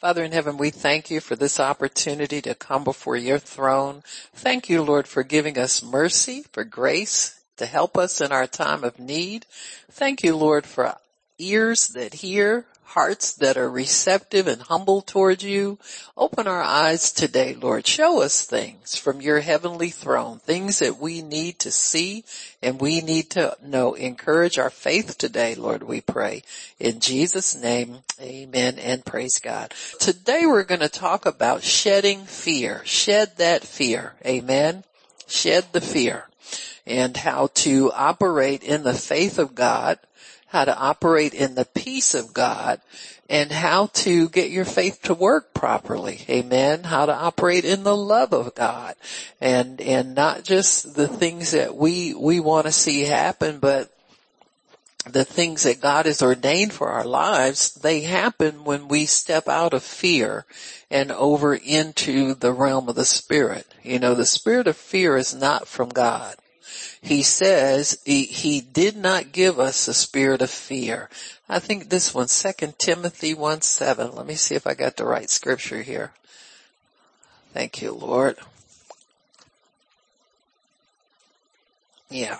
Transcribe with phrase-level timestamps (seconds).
[0.00, 4.02] Father in heaven, we thank you for this opportunity to come before your throne.
[4.34, 8.82] Thank you, Lord, for giving us mercy, for grace to help us in our time
[8.82, 9.44] of need.
[9.90, 10.96] Thank you, Lord, for
[11.38, 15.78] ears that hear, hearts that are receptive and humble toward you.
[16.16, 17.86] Open our eyes today, Lord.
[17.86, 22.24] Show us things from your heavenly throne, things that we need to see
[22.60, 23.94] and we need to know.
[23.94, 26.42] Encourage our faith today, Lord, we pray.
[26.80, 29.72] In Jesus name, amen and praise God.
[30.00, 32.82] Today we're going to talk about shedding fear.
[32.84, 34.14] Shed that fear.
[34.26, 34.82] Amen.
[35.28, 36.26] Shed the fear
[36.86, 39.98] and how to operate in the faith of God
[40.50, 42.80] how to operate in the peace of God
[43.28, 46.24] and how to get your faith to work properly.
[46.28, 46.82] Amen.
[46.82, 48.96] How to operate in the love of God
[49.40, 53.94] and, and not just the things that we, we want to see happen, but
[55.06, 59.72] the things that God has ordained for our lives, they happen when we step out
[59.72, 60.44] of fear
[60.90, 63.72] and over into the realm of the spirit.
[63.84, 66.34] You know, the spirit of fear is not from God
[67.02, 71.08] he says he, he did not give us a spirit of fear.
[71.48, 74.14] I think this one, Second Timothy 1 7.
[74.14, 76.12] Let me see if I got the right scripture here.
[77.52, 78.38] Thank you, Lord.
[82.08, 82.38] Yeah.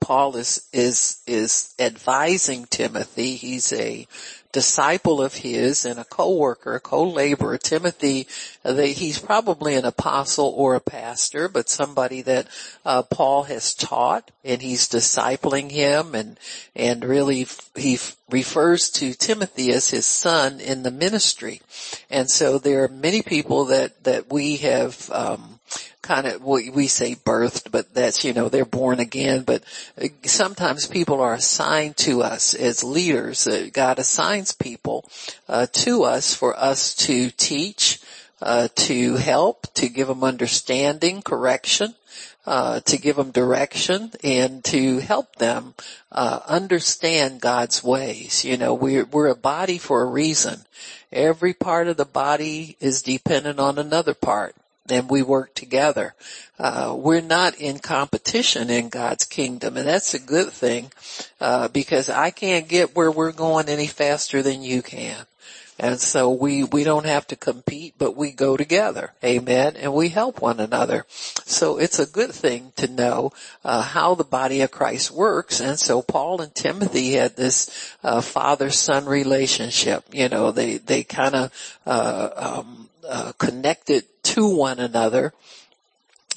[0.00, 3.36] Paul is, is, is advising Timothy.
[3.36, 4.06] He's a
[4.52, 7.58] disciple of his and a co-worker, a co-laborer.
[7.58, 8.26] Timothy,
[8.64, 12.48] uh, he's probably an apostle or a pastor, but somebody that
[12.84, 16.38] uh, Paul has taught, and he's discipling him, and
[16.74, 17.98] and really he
[18.28, 21.60] refers to Timothy as his son in the ministry,
[22.10, 25.10] and so there are many people that that we have.
[25.10, 25.59] Um,
[26.10, 29.44] kind of we, we say birthed, but that's you know they're born again.
[29.44, 29.62] But
[30.00, 33.46] uh, sometimes people are assigned to us as leaders.
[33.46, 35.08] Uh, God assigns people
[35.48, 38.00] uh, to us for us to teach,
[38.42, 41.94] uh, to help, to give them understanding, correction.
[42.46, 45.74] Uh, to give them direction and to help them
[46.10, 48.46] uh, understand God's ways.
[48.46, 50.62] You know, we're we're a body for a reason.
[51.12, 54.56] Every part of the body is dependent on another part
[54.90, 56.14] and we work together.
[56.58, 60.92] Uh, we're not in competition in God's kingdom, and that's a good thing
[61.40, 65.26] uh, because I can't get where we're going any faster than you can.
[65.82, 69.14] And so we, we don't have to compete, but we go together.
[69.24, 69.76] Amen.
[69.76, 71.06] And we help one another.
[71.08, 73.32] So it's a good thing to know,
[73.64, 75.58] uh, how the body of Christ works.
[75.58, 80.04] And so Paul and Timothy had this, uh, father-son relationship.
[80.12, 85.32] You know, they, they kind of, uh, um, uh, connected to one another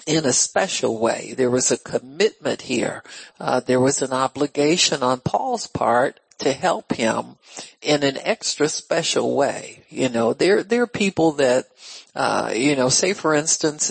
[0.05, 1.33] in a special way.
[1.35, 3.03] There was a commitment here.
[3.39, 7.37] Uh, there was an obligation on Paul's part to help him
[7.81, 9.83] in an extra special way.
[9.89, 11.67] You know, there there are people that,
[12.15, 13.89] uh, you know, say for instance,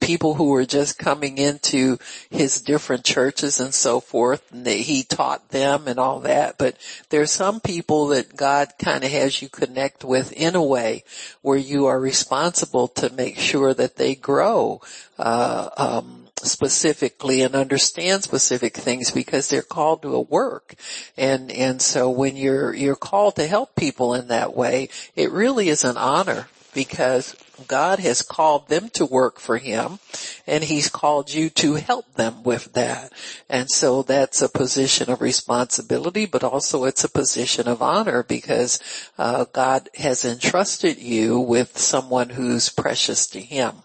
[0.00, 1.98] people who were just coming into
[2.30, 6.58] his different churches and so forth and that he taught them and all that.
[6.58, 6.76] But
[7.10, 11.04] there's some people that God kind of has you connect with in a way
[11.42, 14.80] where you are responsible to make sure that they grow,
[15.18, 20.74] uh, um, specifically and understand specific things because they're called to a work.
[21.16, 25.68] And, and so when you're, you're called to help people in that way, it really
[25.68, 27.36] is an honor because
[27.66, 29.98] God has called them to work for Him
[30.46, 33.12] and He's called you to help them with that.
[33.48, 38.80] And so that's a position of responsibility, but also it's a position of honor because
[39.18, 43.82] uh, God has entrusted you with someone who's precious to Him.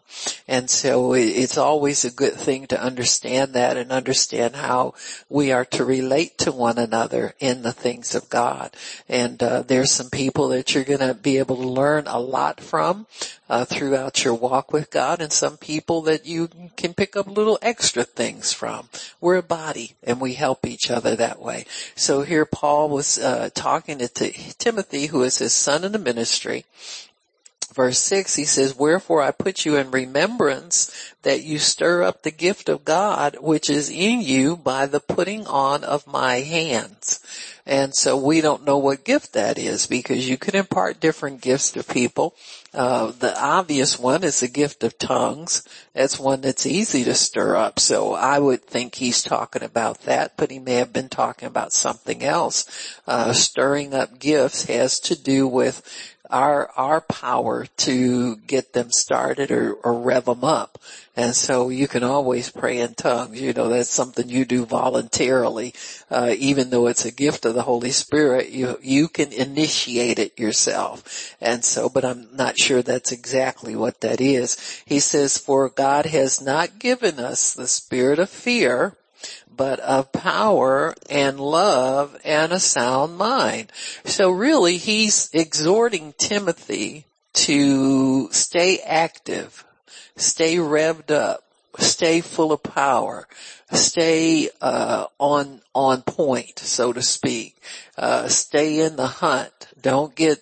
[0.48, 4.94] And so it's always a good thing to understand that and understand how
[5.30, 8.76] we are to relate to one another in the things of God.
[9.10, 12.62] And uh, there's some people that you're going to be able to learn a lot
[12.62, 13.08] from
[13.50, 17.60] uh, throughout your walk with God, and some people that you can pick up little
[17.62, 18.90] extra things from.
[19.22, 21.66] We're a body, and we help each other that way.
[21.96, 26.66] So here Paul was uh, talking to Timothy, who is his son in the ministry,
[27.76, 32.32] verse 6, he says, Wherefore I put you in remembrance that you stir up the
[32.32, 37.20] gift of God which is in you by the putting on of my hands.
[37.68, 41.72] And so we don't know what gift that is because you can impart different gifts
[41.72, 42.36] to people.
[42.76, 45.68] Uh, the obvious one is the gift of tongues.
[45.94, 47.80] That's one that's easy to stir up.
[47.80, 51.74] So I would think he's talking about that, but he may have been talking about
[51.74, 53.00] something else.
[53.08, 55.82] Uh, stirring up gifts has to do with
[56.30, 60.80] our, our power to get them started or, or rev them up.
[61.16, 63.40] And so you can always pray in tongues.
[63.40, 65.74] You know, that's something you do voluntarily.
[66.12, 70.40] Uh, even though it's a gift of the Holy Spirit, you, you can initiate it
[70.40, 71.36] yourself.
[71.40, 74.82] And so, but I'm not sure that's exactly what that is.
[74.86, 78.96] He says, for God has not given us the spirit of fear,
[79.56, 83.72] but of power and love and a sound mind.
[84.04, 89.66] So really he's exhorting Timothy to stay active,
[90.16, 91.44] stay revved up,
[91.78, 93.28] stay full of power,
[93.72, 97.56] stay uh, on on point, so to speak.
[97.98, 99.68] Uh, stay in the hunt.
[99.82, 100.42] Don't get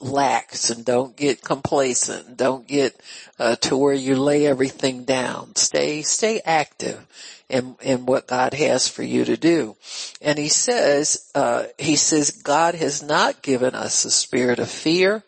[0.00, 2.36] lax and don't get complacent.
[2.36, 2.98] Don't get
[3.38, 5.54] uh, to where you lay everything down.
[5.56, 7.06] Stay stay active
[7.50, 9.76] in, in what God has for you to do.
[10.22, 15.22] And he says, uh, he says, God has not given us a spirit of fear,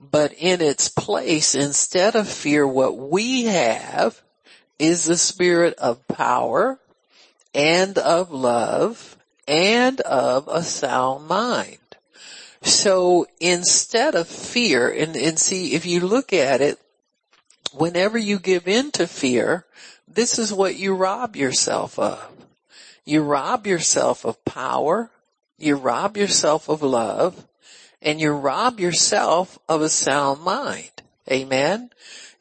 [0.00, 4.20] but in its place, instead of fear, what we have
[4.78, 6.78] is the spirit of power
[7.54, 9.16] and of love
[9.46, 11.78] and of a sound mind.
[12.62, 16.78] So instead of fear, and, and see, if you look at it,
[17.72, 19.66] whenever you give in to fear,
[20.14, 22.30] this is what you rob yourself of.
[23.04, 25.10] You rob yourself of power,
[25.58, 27.46] you rob yourself of love,
[28.00, 30.90] and you rob yourself of a sound mind.
[31.30, 31.90] Amen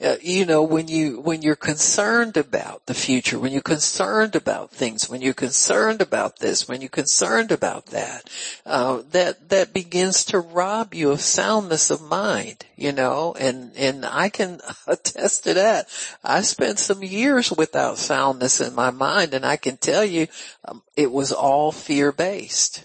[0.04, 4.70] uh, you know, when you, when you're concerned about the future, when you're concerned about
[4.70, 8.30] things, when you're concerned about this, when you're concerned about that,
[8.66, 14.06] uh, that, that begins to rob you of soundness of mind, you know, and, and
[14.06, 15.88] I can attest to that.
[16.24, 20.28] I spent some years without soundness in my mind and I can tell you,
[20.66, 22.84] um, it was all fear based.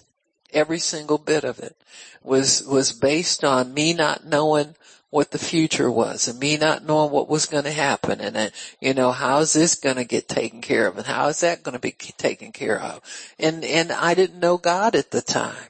[0.53, 1.75] Every single bit of it
[2.23, 4.75] was, was based on me not knowing
[5.09, 8.51] what the future was and me not knowing what was going to happen and then,
[8.79, 11.73] you know, how's this going to get taken care of and how is that going
[11.73, 13.01] to be taken care of?
[13.39, 15.69] And, and I didn't know God at the time.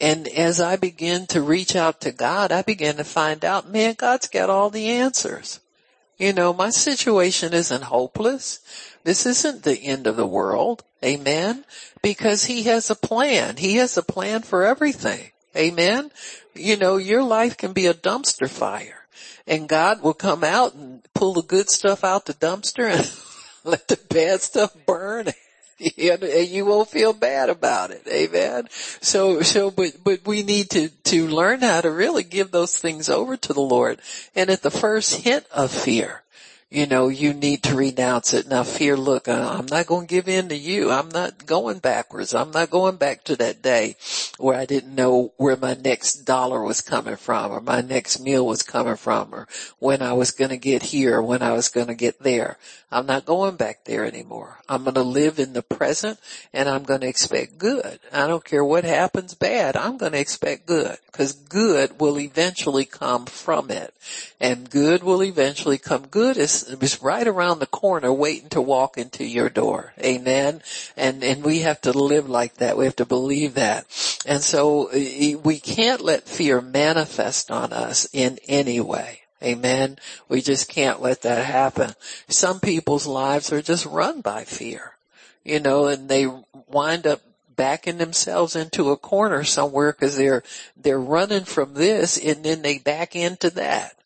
[0.00, 3.94] And as I began to reach out to God, I began to find out, man,
[3.96, 5.60] God's got all the answers.
[6.18, 8.60] You know, my situation isn't hopeless.
[9.04, 10.84] This isn't the end of the world.
[11.04, 11.64] Amen.
[12.02, 13.56] Because he has a plan.
[13.56, 15.30] He has a plan for everything.
[15.56, 16.10] Amen.
[16.54, 19.06] You know, your life can be a dumpster fire
[19.46, 23.12] and God will come out and pull the good stuff out the dumpster and
[23.64, 25.28] let the bad stuff burn
[25.80, 28.06] and you won't feel bad about it.
[28.06, 28.68] Amen.
[29.00, 33.08] So, so, but, but we need to, to learn how to really give those things
[33.08, 34.00] over to the Lord.
[34.34, 36.22] And at the first hint of fear,
[36.70, 38.48] you know, you need to renounce it.
[38.48, 40.90] Now fear, look, uh, I'm not going to give in to you.
[40.90, 42.34] I'm not going backwards.
[42.34, 43.96] I'm not going back to that day
[44.38, 48.46] where I didn't know where my next dollar was coming from or my next meal
[48.46, 49.46] was coming from or
[49.78, 52.58] when I was going to get here or when I was going to get there.
[52.90, 54.60] I'm not going back there anymore.
[54.68, 56.18] I'm going to live in the present
[56.52, 57.98] and I'm going to expect good.
[58.12, 59.76] I don't care what happens bad.
[59.76, 63.92] I'm going to expect good because good will eventually come from it
[64.40, 66.06] and good will eventually come.
[66.06, 69.92] Good is, is right around the corner waiting to walk into your door.
[69.98, 70.62] Amen.
[70.96, 72.76] And, and we have to live like that.
[72.76, 73.86] We have to believe that.
[74.26, 79.20] And so uh, we can't let fear manifest on us in any way.
[79.42, 79.98] Amen.
[80.28, 81.94] We just can't let that happen.
[82.28, 84.96] Some people's lives are just run by fear,
[85.44, 86.26] you know, and they
[86.68, 87.20] wind up
[87.54, 90.42] backing themselves into a corner somewhere because they're,
[90.76, 93.96] they're running from this and then they back into that.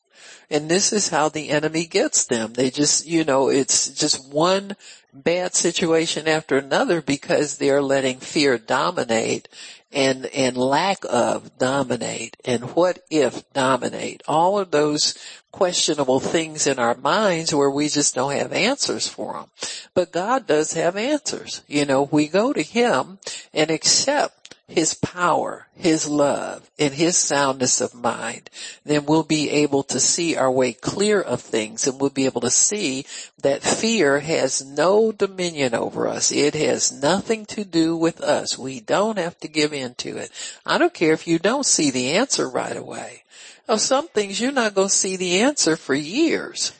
[0.50, 2.54] And this is how the enemy gets them.
[2.54, 4.76] They just, you know, it's just one
[5.12, 9.48] bad situation after another because they're letting fear dominate
[9.92, 14.22] and, and lack of dominate and what if dominate.
[14.28, 15.14] All of those
[15.50, 19.46] questionable things in our minds where we just don't have answers for them.
[19.94, 21.62] But God does have answers.
[21.66, 23.18] You know, we go to Him
[23.52, 24.37] and accept
[24.68, 28.50] his power, his love, and his soundness of mind,
[28.84, 32.42] then we'll be able to see our way clear of things and we'll be able
[32.42, 33.06] to see
[33.40, 36.30] that fear has no dominion over us.
[36.30, 38.58] It has nothing to do with us.
[38.58, 40.30] We don't have to give in to it.
[40.66, 43.24] I don't care if you don't see the answer right away.
[43.66, 46.72] Of some things you're not going to see the answer for years.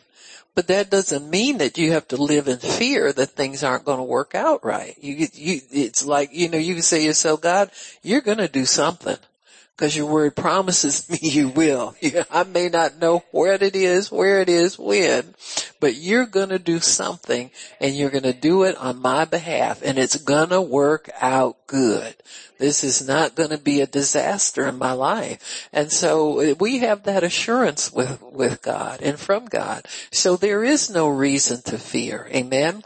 [0.55, 3.99] But that doesn't mean that you have to live in fear that things aren't going
[3.99, 4.97] to work out right.
[5.01, 7.71] You, you, it's like, you know, you can say to yourself, God,
[8.03, 9.19] you're going to do something.
[9.79, 11.95] Because your word promises me you will.
[12.31, 15.35] I may not know where it is, where it is, when,
[15.79, 20.17] but you're gonna do something and you're gonna do it on my behalf and it's
[20.17, 22.17] gonna work out good.
[22.59, 25.69] This is not gonna be a disaster in my life.
[25.73, 29.87] And so uh, we have that assurance with, with God and from God.
[30.11, 32.29] So there is no reason to fear.
[32.35, 32.83] Amen.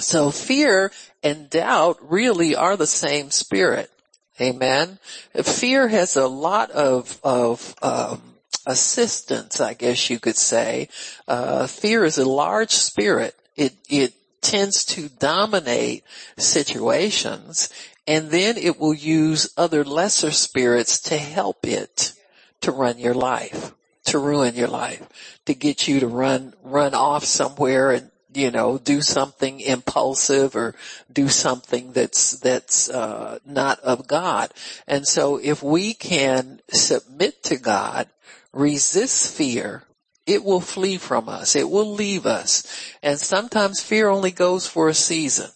[0.00, 0.90] So fear
[1.22, 3.92] and doubt really are the same spirit.
[4.40, 4.98] Amen.
[5.42, 8.20] Fear has a lot of, of, um,
[8.66, 10.88] assistance, I guess you could say.
[11.28, 13.36] Uh, fear is a large spirit.
[13.56, 16.04] It, it tends to dominate
[16.36, 17.70] situations
[18.06, 22.12] and then it will use other lesser spirits to help it
[22.60, 23.72] to run your life,
[24.06, 25.02] to ruin your life,
[25.46, 30.74] to get you to run, run off somewhere and you know, do something impulsive or
[31.12, 34.52] do something that's, that's, uh, not of God.
[34.86, 38.08] And so if we can submit to God,
[38.52, 39.84] resist fear,
[40.26, 41.54] it will flee from us.
[41.54, 42.64] It will leave us.
[43.02, 45.50] And sometimes fear only goes for a season.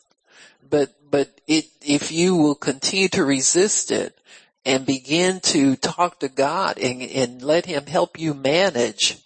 [0.69, 4.19] But, but it, if you will continue to resist it
[4.67, 9.17] and begin to talk to God and, and let Him help you manage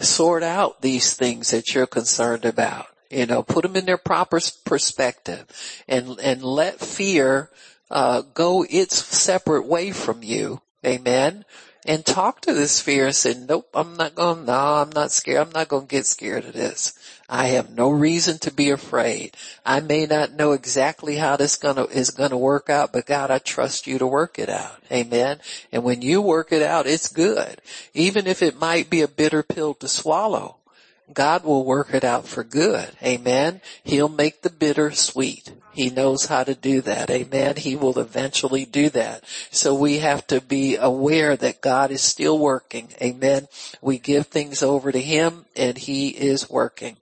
[0.00, 2.86] sort out these things that you're concerned about.
[3.10, 5.46] You know, put them in their proper perspective
[5.88, 7.50] and, and let fear,
[7.90, 10.60] uh, go its separate way from you.
[10.86, 11.44] Amen.
[11.86, 15.46] And talk to this fear and say, nope, I'm not going, no, I'm not scared.
[15.46, 16.92] I'm not going to get scared of this.
[17.32, 19.36] I have no reason to be afraid.
[19.64, 23.38] I may not know exactly how this gonna, is gonna work out, but God, I
[23.38, 24.82] trust you to work it out.
[24.90, 25.38] Amen.
[25.70, 27.62] And when you work it out, it's good.
[27.94, 30.56] Even if it might be a bitter pill to swallow,
[31.14, 32.90] God will work it out for good.
[33.00, 33.60] Amen.
[33.84, 35.52] He'll make the bitter sweet.
[35.72, 37.10] He knows how to do that.
[37.10, 37.56] Amen.
[37.56, 39.24] He will eventually do that.
[39.50, 42.88] So we have to be aware that God is still working.
[43.00, 43.48] Amen.
[43.80, 46.96] We give things over to Him and He is working.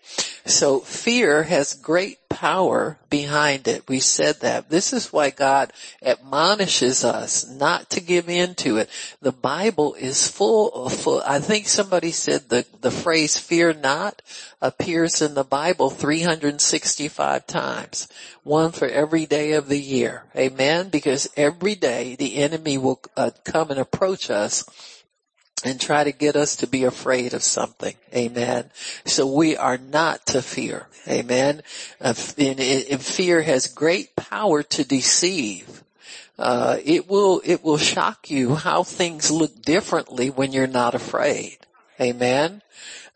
[0.45, 3.89] So fear has great power behind it.
[3.89, 4.71] We said that.
[4.71, 5.73] This is why God
[6.03, 8.89] admonishes us not to give in to it.
[9.21, 14.23] The Bible is full of, I think somebody said the, the phrase fear not
[14.61, 18.09] appears in the Bible 365 times.
[18.43, 20.25] One for every day of the year.
[20.37, 20.89] Amen?
[20.89, 24.65] Because every day the enemy will uh, come and approach us
[25.65, 27.95] and try to get us to be afraid of something.
[28.15, 28.71] Amen.
[29.05, 30.87] So we are not to fear.
[31.09, 31.63] Amen.
[32.01, 35.83] Uh, and, and fear has great power to deceive.
[36.39, 41.59] Uh, it will, it will shock you how things look differently when you're not afraid.
[42.01, 42.63] Amen.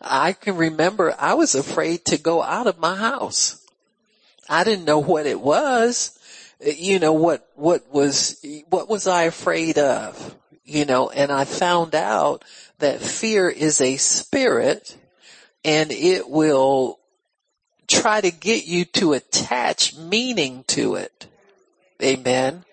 [0.01, 3.62] I can remember I was afraid to go out of my house.
[4.53, 6.19] I didn't know what it was.
[6.65, 10.37] Uh, you know, what, what was, what was I afraid of?
[10.65, 12.45] you know, and I found out
[12.79, 14.97] that fear is a spirit
[15.65, 16.99] and it will
[17.87, 21.27] try to get you to attach meaning to it.
[22.03, 22.65] Amen.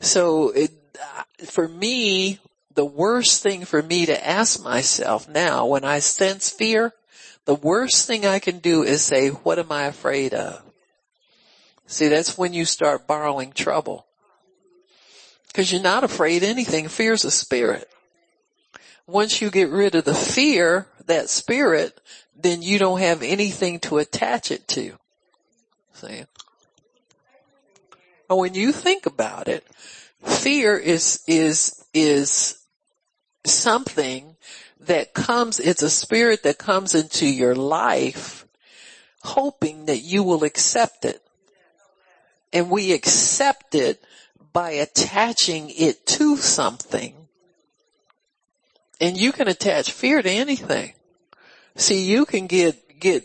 [0.00, 2.38] So it, uh, for me,
[2.74, 6.92] the worst thing for me to ask myself now when I sense fear,
[7.44, 10.62] the worst thing I can do is say, what am I afraid of?
[11.88, 14.06] See, that's when you start borrowing trouble.
[15.54, 16.86] Cause you're not afraid anything.
[16.86, 17.88] Fear's a spirit.
[19.06, 21.98] Once you get rid of the fear, that spirit,
[22.36, 24.98] then you don't have anything to attach it to.
[25.94, 26.24] See?
[28.28, 29.66] When you think about it,
[30.22, 32.58] fear is, is, is
[33.46, 34.36] something
[34.78, 38.46] that comes, it's a spirit that comes into your life
[39.22, 41.22] hoping that you will accept it.
[42.52, 44.02] And we accept it
[44.52, 47.14] by attaching it to something.
[49.00, 50.94] And you can attach fear to anything.
[51.76, 53.24] See, you can get, get,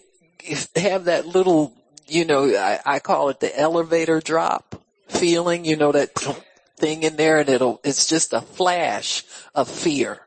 [0.75, 1.74] have that little,
[2.08, 4.75] you know, I, I call it the elevator drop
[5.08, 6.13] feeling, you know, that
[6.77, 9.24] thing in there and it'll, it's just a flash
[9.56, 10.20] of fear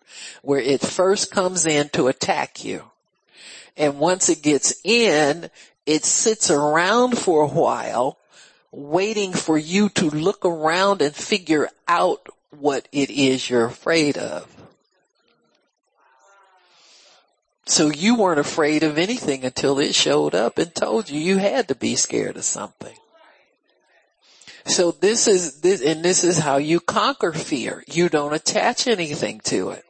[0.42, 2.82] where it first comes in to attack you.
[3.76, 5.50] And once it gets in,
[5.84, 8.18] it sits around for a while
[8.76, 14.46] waiting for you to look around and figure out what it is you're afraid of.
[17.64, 21.68] So you weren't afraid of anything until it showed up and told you you had
[21.68, 22.94] to be scared of something.
[24.66, 27.82] So this is this, and this is how you conquer fear.
[27.86, 29.85] You don't attach anything to it.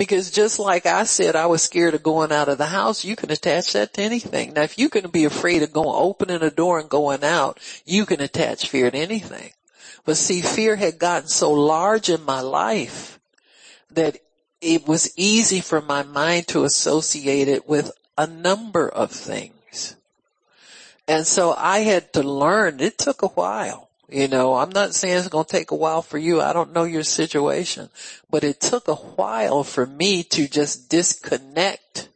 [0.00, 3.16] Because just like I said, I was scared of going out of the house, you
[3.16, 4.54] can attach that to anything.
[4.54, 8.06] Now if you can be afraid of going, opening a door and going out, you
[8.06, 9.52] can attach fear to anything.
[10.06, 13.20] But see, fear had gotten so large in my life
[13.90, 14.16] that
[14.62, 19.96] it was easy for my mind to associate it with a number of things.
[21.06, 23.89] And so I had to learn, it took a while.
[24.10, 26.40] You know, I'm not saying it's going to take a while for you.
[26.40, 27.90] I don't know your situation,
[28.28, 32.08] but it took a while for me to just disconnect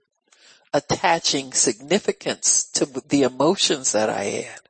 [0.72, 4.60] attaching significance to the emotions that I had.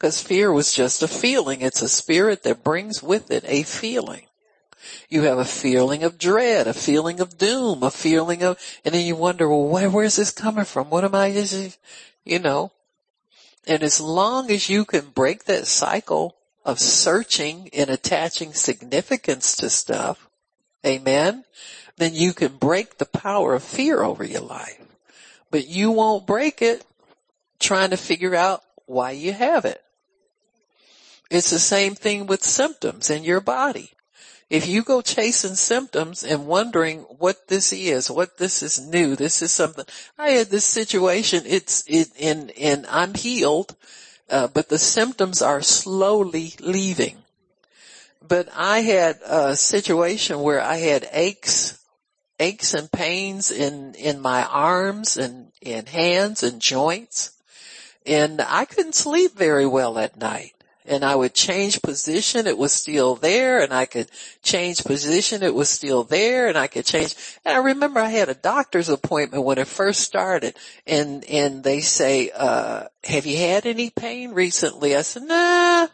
[0.00, 1.60] Cause fear was just a feeling.
[1.60, 4.26] It's a spirit that brings with it a feeling.
[5.08, 9.04] You have a feeling of dread, a feeling of doom, a feeling of, and then
[9.04, 10.90] you wonder, well, where, where's this coming from?
[10.90, 11.28] What am I,
[12.24, 12.72] you know?
[13.68, 19.70] And as long as you can break that cycle of searching and attaching significance to
[19.70, 20.28] stuff,
[20.84, 21.44] amen,
[21.96, 24.80] then you can break the power of fear over your life.
[25.50, 26.84] But you won't break it
[27.58, 29.82] trying to figure out why you have it.
[31.30, 33.92] It's the same thing with symptoms in your body.
[34.48, 39.42] If you go chasing symptoms and wondering what this is, what this is new, this
[39.42, 39.84] is something,
[40.18, 43.76] I had this situation, it's, it, and, and I'm healed,
[44.30, 47.18] uh, but the symptoms are slowly leaving.
[48.26, 51.78] But I had a situation where I had aches,
[52.38, 57.32] aches and pains in, in my arms and, and hands and joints.
[58.06, 60.54] And I couldn't sleep very well at night
[60.90, 64.10] and I would change position, it was still there, and I could
[64.42, 67.14] change position, it was still there, and I could change.
[67.44, 70.56] And I remember I had a doctor's appointment when it first started,
[70.88, 75.86] and and they say, uh, "Have you had any pain recently?" I said, "Nah."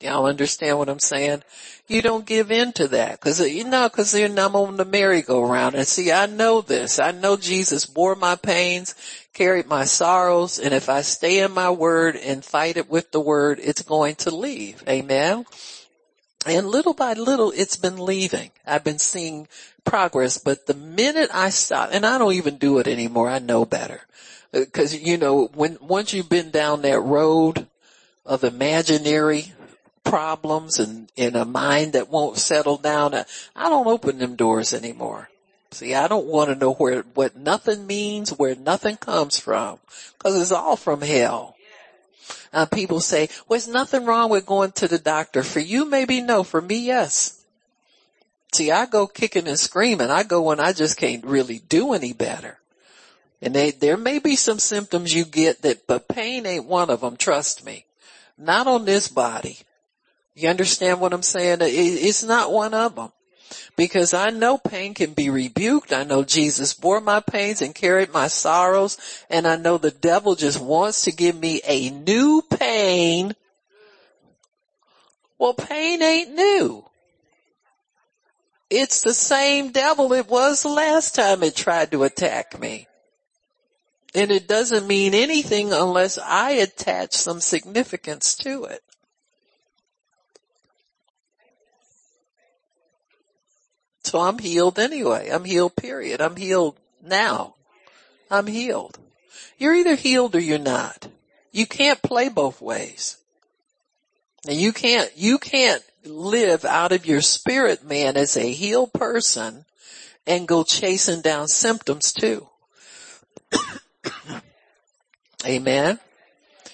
[0.00, 1.42] Y'all understand what I'm saying?
[1.86, 5.74] You don't give in to that, cause you know, cause you're not on the merry-go-round.
[5.74, 6.98] And see, I know this.
[6.98, 8.94] I know Jesus bore my pains
[9.34, 13.20] carried my sorrows, and if I stay in my word and fight it with the
[13.20, 14.82] word, it's going to leave.
[14.88, 15.44] Amen.
[16.46, 18.52] And little by little, it's been leaving.
[18.64, 19.48] I've been seeing
[19.84, 23.64] progress, but the minute I stop, and I don't even do it anymore, I know
[23.64, 24.02] better.
[24.54, 27.66] Uh, Cause you know, when, once you've been down that road
[28.24, 29.52] of imaginary
[30.04, 35.28] problems and in a mind that won't settle down, I don't open them doors anymore.
[35.70, 39.78] See, I don't want to know where, what nothing means, where nothing comes from,
[40.18, 41.56] cause it's all from hell.
[42.52, 45.42] Uh, people say, well, there's nothing wrong with going to the doctor.
[45.42, 46.44] For you, maybe no.
[46.44, 47.42] For me, yes.
[48.54, 50.10] See, I go kicking and screaming.
[50.10, 52.60] I go when I just can't really do any better.
[53.42, 57.00] And they, there may be some symptoms you get that, but pain ain't one of
[57.00, 57.16] them.
[57.16, 57.86] Trust me.
[58.38, 59.58] Not on this body.
[60.34, 61.58] You understand what I'm saying?
[61.60, 63.12] It's not one of them
[63.76, 65.92] because I know pain can be rebuked.
[65.92, 68.98] I know Jesus bore my pains and carried my sorrows.
[69.30, 73.34] And I know the devil just wants to give me a new pain.
[75.38, 76.84] Well, pain ain't new.
[78.70, 82.88] It's the same devil it was the last time it tried to attack me.
[84.16, 88.80] And it doesn't mean anything unless I attach some significance to it.
[94.04, 95.30] So I'm healed anyway.
[95.30, 96.20] I'm healed period.
[96.20, 97.54] I'm healed now.
[98.30, 98.98] I'm healed.
[99.58, 101.08] You're either healed or you're not.
[101.52, 103.16] You can't play both ways.
[104.46, 109.64] And you can't, you can't live out of your spirit man as a healed person
[110.26, 112.46] and go chasing down symptoms too.
[115.46, 115.98] Amen.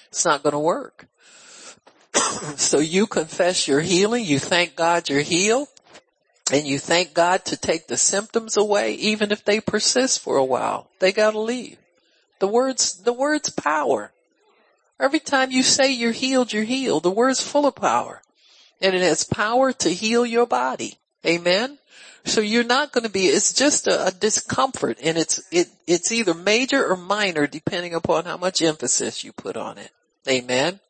[0.09, 1.07] It's not going to work.
[2.57, 4.25] so you confess your healing.
[4.25, 5.69] You thank God you're healed
[6.53, 10.45] and you thank God to take the symptoms away, even if they persist for a
[10.45, 10.89] while.
[10.99, 11.79] They gotta leave.
[12.41, 14.13] The words, the word's power.
[14.99, 17.05] Every time you say you're healed, you're healed.
[17.05, 18.23] The word's full of power.
[18.83, 20.99] And it has power to heal your body.
[21.25, 21.79] Amen?
[22.25, 26.13] So you're not going to be, it's just a, a, discomfort and it's, it, it's
[26.13, 29.91] either major or minor depending upon how much emphasis you put on it.
[30.29, 30.81] Amen?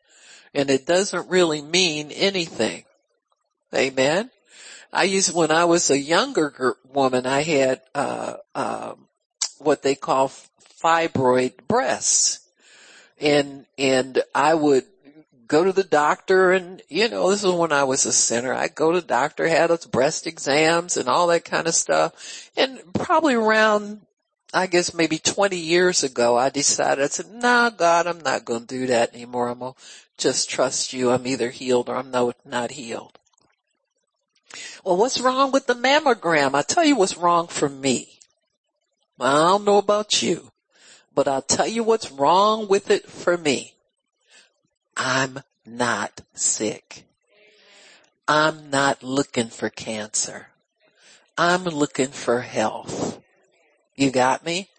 [0.55, 2.85] And it doesn't really mean anything.
[3.73, 4.31] Amen?
[4.93, 8.95] I used, when I was a younger woman, I had, uh, uh,
[9.59, 10.33] what they call
[10.83, 12.41] fibroid breasts.
[13.21, 14.85] And, and I would
[15.47, 18.55] go to the doctor and, you know, this is when I was a sinner.
[18.55, 22.51] I'd go to the doctor, had those breast exams and all that kind of stuff.
[22.57, 24.01] And probably around,
[24.55, 28.67] I guess maybe 20 years ago, I decided, I said, nah, God, I'm not going
[28.67, 29.49] to do that anymore.
[29.49, 29.79] I'm going to
[30.19, 31.11] just trust you.
[31.11, 33.20] I'm either healed or I'm no, not healed.
[34.85, 36.55] Well, what's wrong with the mammogram?
[36.55, 38.19] I tell you what's wrong for me.
[39.21, 40.51] I don't know about you,
[41.15, 43.75] but I'll tell you what's wrong with it for me.
[44.97, 47.05] I'm not sick.
[48.27, 50.49] I'm not looking for cancer.
[51.37, 53.21] I'm looking for health.
[53.95, 54.70] You got me?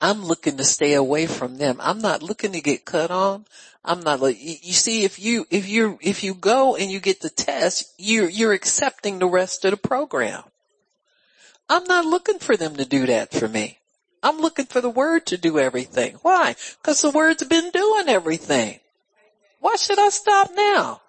[0.00, 1.76] I'm looking to stay away from them.
[1.80, 3.44] I'm not looking to get cut on.
[3.84, 7.20] I'm not like, you see, if you, if you, if you go and you get
[7.20, 10.42] the test, you're, you're accepting the rest of the program.
[11.68, 13.78] I'm not looking for them to do that for me.
[14.22, 16.16] I'm looking for the word to do everything.
[16.22, 16.56] Why?
[16.82, 18.80] Cause the word's been doing everything.
[19.60, 21.00] Why should I stop now?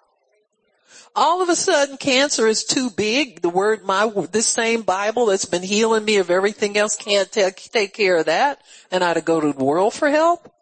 [1.14, 3.42] All of a sudden cancer is too big.
[3.42, 7.56] The word, my, this same Bible that's been healing me of everything else can't take,
[7.56, 10.52] take care of that and I ought to go to the world for help?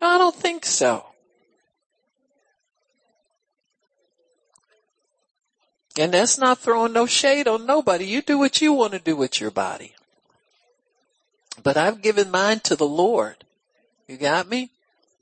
[0.00, 1.06] I don't think so.
[5.98, 8.04] And that's not throwing no shade on nobody.
[8.04, 9.94] You do what you want to do with your body.
[11.62, 13.36] But I've given mine to the Lord.
[14.06, 14.70] You got me?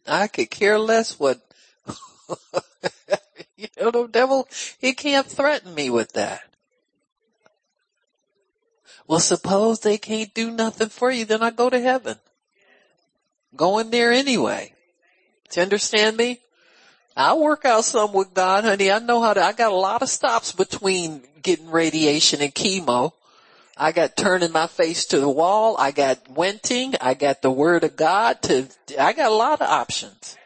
[0.07, 1.41] I could care less what
[3.57, 6.43] you know, the devil, he can't threaten me with that.
[9.07, 12.17] Well, suppose they can't do nothing for you, then I go to heaven.
[13.55, 14.73] Going there anyway.
[15.51, 16.41] Do you understand me?
[17.17, 18.91] I'll work out some with God, honey.
[18.91, 23.13] I know how to, I got a lot of stops between getting radiation and chemo.
[23.77, 25.77] I got turning my face to the wall.
[25.79, 26.95] I got wenting.
[27.01, 28.67] I got the word of God to,
[28.99, 30.37] I got a lot of options.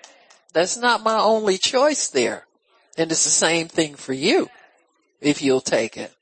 [0.53, 2.48] That's not my only choice there.
[2.99, 4.51] And it's the same thing for you
[5.21, 6.13] if you'll take it.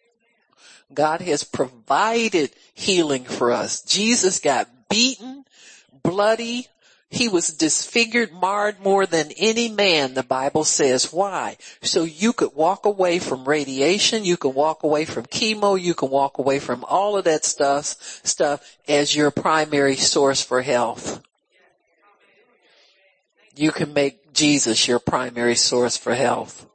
[0.93, 3.81] God has provided healing for us.
[3.83, 5.47] Jesus got beaten,
[6.03, 6.69] bloody.
[7.09, 11.13] He was disfigured, marred more than any man, the Bible says.
[11.13, 11.57] Why?
[11.81, 16.11] So you could walk away from radiation, you can walk away from chemo, you can
[16.11, 21.23] walk away from all of that stuff, stuff as your primary source for health.
[23.55, 26.67] You can make Jesus your primary source for health.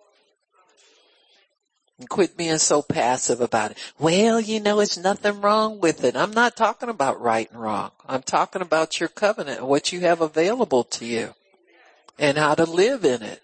[1.99, 3.77] And quit being so passive about it.
[3.99, 6.15] Well, you know, it's nothing wrong with it.
[6.15, 7.91] I'm not talking about right and wrong.
[8.07, 11.35] I'm talking about your covenant and what you have available to you
[12.17, 13.41] and how to live in it.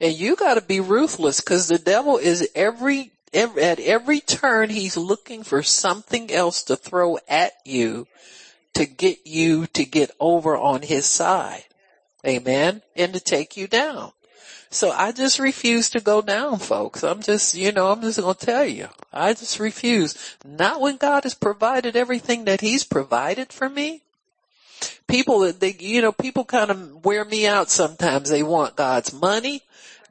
[0.00, 4.96] And you gotta be ruthless because the devil is every, every, at every turn he's
[4.96, 8.08] looking for something else to throw at you
[8.74, 11.64] to get you to get over on his side.
[12.26, 12.82] Amen.
[12.96, 14.12] And to take you down.
[14.70, 17.04] So I just refuse to go down, folks.
[17.04, 18.88] I'm just, you know, I'm just going to tell you.
[19.12, 20.36] I just refuse.
[20.44, 24.02] Not when God has provided everything that he's provided for me.
[25.06, 28.30] People they, you know, people kind of wear me out sometimes.
[28.30, 29.62] They want God's money.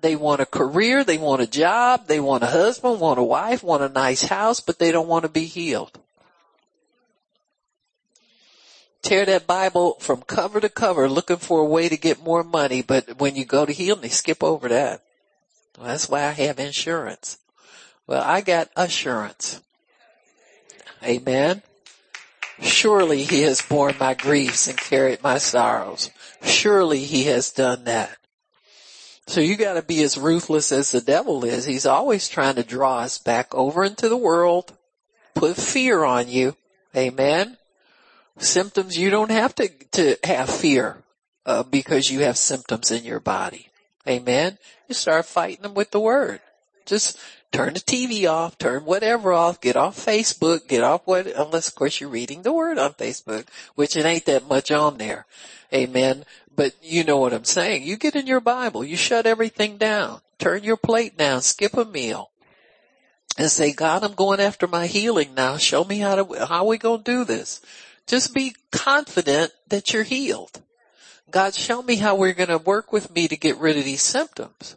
[0.02, 1.04] They want a career.
[1.04, 2.08] They want a job.
[2.08, 5.24] They want a husband, want a wife, want a nice house, but they don't want
[5.24, 6.00] to be healed
[9.04, 12.82] tear that Bible from cover to cover looking for a way to get more money,
[12.82, 15.02] but when you go to heal, they skip over that.
[15.78, 17.38] Well, that's why I have insurance.
[18.08, 19.62] Well, I got assurance.
[21.04, 21.62] Amen.
[22.62, 26.10] Surely he has borne my griefs and carried my sorrows.
[26.42, 28.18] Surely he has done that.
[29.28, 31.66] So you gotta be as ruthless as the devil is.
[31.66, 34.78] He's always trying to draw us back over into the world,
[35.34, 36.56] put fear on you.
[36.96, 37.58] Amen
[38.38, 40.98] symptoms, you don't have to, to have fear,
[41.46, 43.70] uh, because you have symptoms in your body.
[44.08, 44.58] Amen.
[44.88, 46.42] You start fighting them with the word.
[46.86, 47.18] Just
[47.52, 51.76] turn the TV off, turn whatever off, get off Facebook, get off what, unless of
[51.76, 55.26] course you're reading the word on Facebook, which it ain't that much on there.
[55.74, 56.26] Amen.
[56.54, 57.84] But you know what I'm saying.
[57.84, 61.86] You get in your Bible, you shut everything down, turn your plate down, skip a
[61.86, 62.32] meal,
[63.38, 65.58] and say, God, I'm going after my healing now.
[65.58, 67.62] Show me how to, how we going to do this?
[68.08, 70.62] Just be confident that you're healed.
[71.32, 74.02] God, show me how we're going to work with me to get rid of these
[74.02, 74.76] symptoms.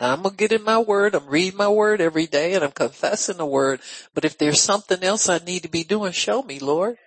[0.00, 1.14] Now I'm going to get in my word.
[1.14, 3.80] I'm reading my word every day and I'm confessing the word.
[4.14, 6.98] But if there's something else I need to be doing, show me, Lord.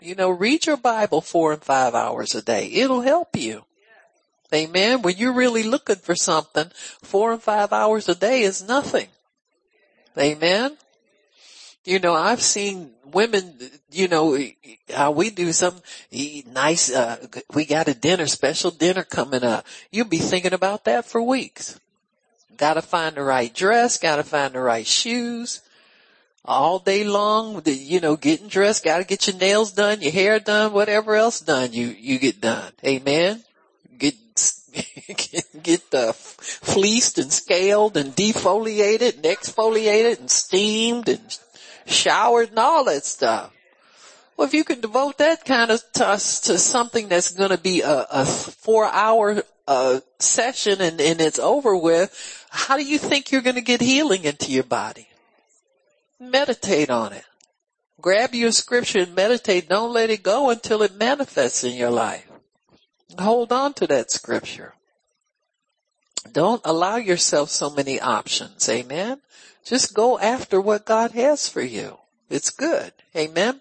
[0.00, 2.66] You know, read your Bible four and five hours a day.
[2.72, 3.64] It'll help you.
[4.52, 5.02] Amen.
[5.02, 6.70] When you're really looking for something,
[7.02, 9.08] four and five hours a day is nothing.
[10.18, 10.76] Amen.
[11.84, 13.58] You know, I've seen women,
[13.90, 14.38] you know,
[14.94, 15.74] how we do some
[16.52, 19.66] nice, uh, we got a dinner, special dinner coming up.
[19.90, 21.78] You'll be thinking about that for weeks.
[22.56, 25.60] Gotta find the right dress, gotta find the right shoes.
[26.44, 30.72] All day long, you know, getting dressed, gotta get your nails done, your hair done,
[30.72, 32.72] whatever else done, you, you get done.
[32.84, 33.42] Amen.
[33.98, 34.14] Get,
[34.72, 41.38] get, get the fleeced and scaled and defoliated and exfoliated and steamed and
[41.86, 43.52] showered and all that stuff.
[44.36, 47.82] Well, if you can devote that kind of to, to something that's going to be
[47.82, 52.98] a, a four hour uh, uh, session and, and it's over with, how do you
[52.98, 55.08] think you're going to get healing into your body?
[56.18, 57.24] Meditate on it.
[58.00, 59.68] Grab your scripture and meditate.
[59.68, 62.26] Don't let it go until it manifests in your life.
[63.18, 64.74] Hold on to that scripture.
[66.30, 68.68] Don't allow yourself so many options.
[68.68, 69.20] Amen.
[69.64, 71.98] Just go after what God has for you.
[72.28, 72.92] It's good.
[73.16, 73.60] Amen.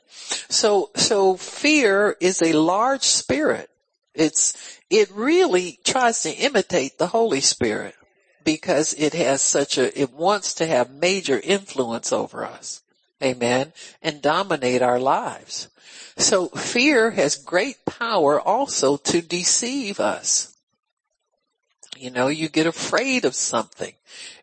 [0.50, 3.70] So, so fear is a large spirit.
[4.14, 7.96] It's, it really tries to imitate the Holy Spirit
[8.44, 12.82] because it has such a, it wants to have major influence over us.
[13.22, 13.74] Amen.
[14.02, 15.70] And dominate our lives.
[16.18, 20.51] So fear has great power also to deceive us.
[22.02, 23.94] You know, you get afraid of something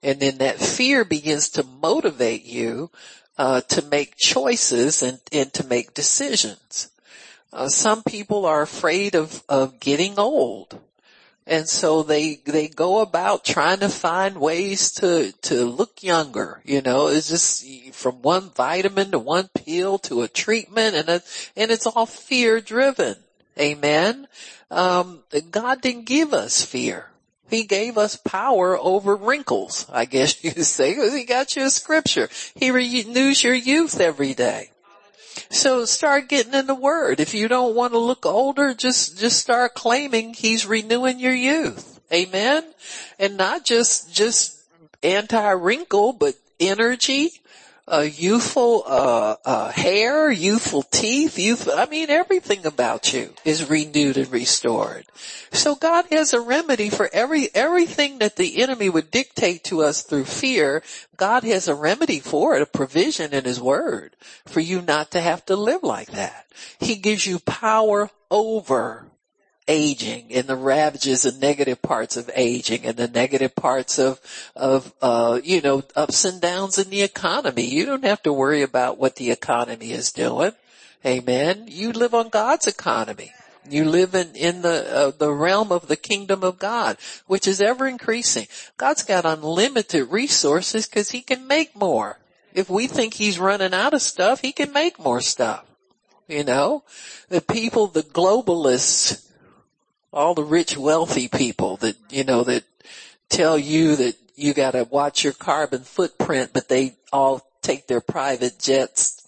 [0.03, 2.91] and then that fear begins to motivate you
[3.37, 6.91] uh, to make choices and, and to make decisions.
[7.53, 10.79] Uh, some people are afraid of, of getting old.
[11.47, 16.83] And so they, they go about trying to find ways to, to look younger, you
[16.83, 21.23] know, it's just from one vitamin to one pill to a treatment and a,
[21.57, 23.17] and it's all fear driven.
[23.59, 24.29] Amen.
[24.71, 27.07] Um, God didn't give us fear.
[27.49, 31.71] He gave us power over wrinkles, I guess you say, because he got you a
[31.71, 32.29] scripture.
[32.55, 34.71] He renews your youth every day.
[35.51, 37.21] So start getting in the word.
[37.21, 42.01] If you don't want to look older, just, just start claiming he's renewing your youth.
[42.13, 42.65] Amen.
[43.19, 44.63] And not just, just
[45.03, 47.31] anti-wrinkle, but energy,
[47.91, 51.73] uh, youthful uh, uh, hair, youthful teeth, youthful.
[51.75, 55.07] I mean, everything about you is renewed and restored.
[55.53, 60.03] So God has a remedy for every everything that the enemy would dictate to us
[60.03, 60.83] through fear.
[61.17, 64.15] God has a remedy for it, a provision in His Word
[64.47, 66.47] for you not to have to live like that.
[66.79, 69.08] He gives you power over
[69.69, 74.21] aging and the ravages and negative parts of aging and the negative parts of,
[74.57, 77.65] of, uh, you know, ups and downs in the economy.
[77.65, 80.53] You don't have to worry about what the economy is doing.
[81.05, 81.67] Amen.
[81.69, 83.33] You live on God's economy.
[83.71, 87.61] You live in, in the, uh, the realm of the kingdom of God, which is
[87.61, 88.47] ever increasing.
[88.79, 92.19] God's got unlimited resources because he can make more.
[92.55, 95.65] If we think he's running out of stuff, he can make more stuff.
[96.27, 96.83] You know,
[97.29, 99.28] the people, the globalists,
[100.13, 102.65] all the rich wealthy people that, you know, that
[103.29, 108.59] tell you that you gotta watch your carbon footprint, but they all take their private
[108.59, 109.19] jets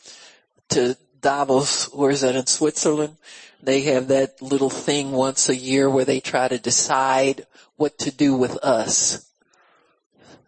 [0.70, 3.16] to Davos, where is that in Switzerland?
[3.62, 8.10] They have that little thing once a year where they try to decide what to
[8.10, 9.26] do with us.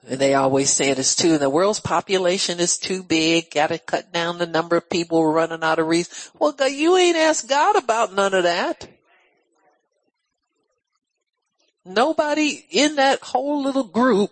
[0.08, 4.12] And they always say it is too, the world's population is too big, gotta cut
[4.12, 6.30] down the number of people running out of reasons.
[6.38, 8.88] Well, you ain't asked God about none of that.
[11.84, 14.30] Nobody in that whole little group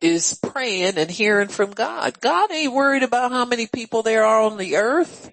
[0.00, 2.20] is praying and hearing from God.
[2.20, 5.30] God ain't worried about how many people there are on the earth.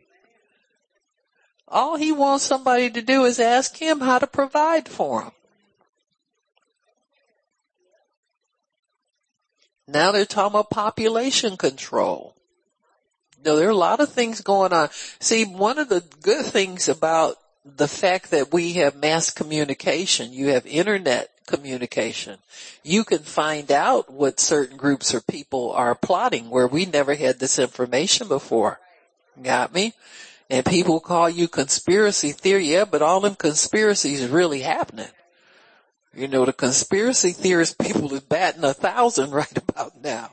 [1.67, 5.31] All he wants somebody to do is ask him how to provide for them.
[9.87, 12.35] Now they're talking about population control.
[13.43, 14.89] Now there are a lot of things going on.
[15.19, 20.49] See, one of the good things about the fact that we have mass communication, you
[20.49, 22.37] have internet communication.
[22.83, 27.39] You can find out what certain groups or people are plotting where we never had
[27.39, 28.79] this information before.
[29.41, 29.93] Got me?
[30.49, 32.67] And people call you conspiracy theory.
[32.73, 35.07] Yeah, but all them conspiracies really happening.
[36.13, 40.31] You know, the conspiracy theorist people is batting a thousand right about now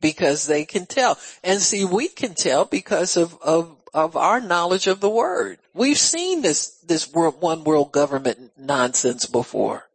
[0.00, 1.18] because they can tell.
[1.42, 5.58] And see, we can tell because of, of of our knowledge of the word.
[5.72, 9.88] We've seen this, this world, one world government nonsense before.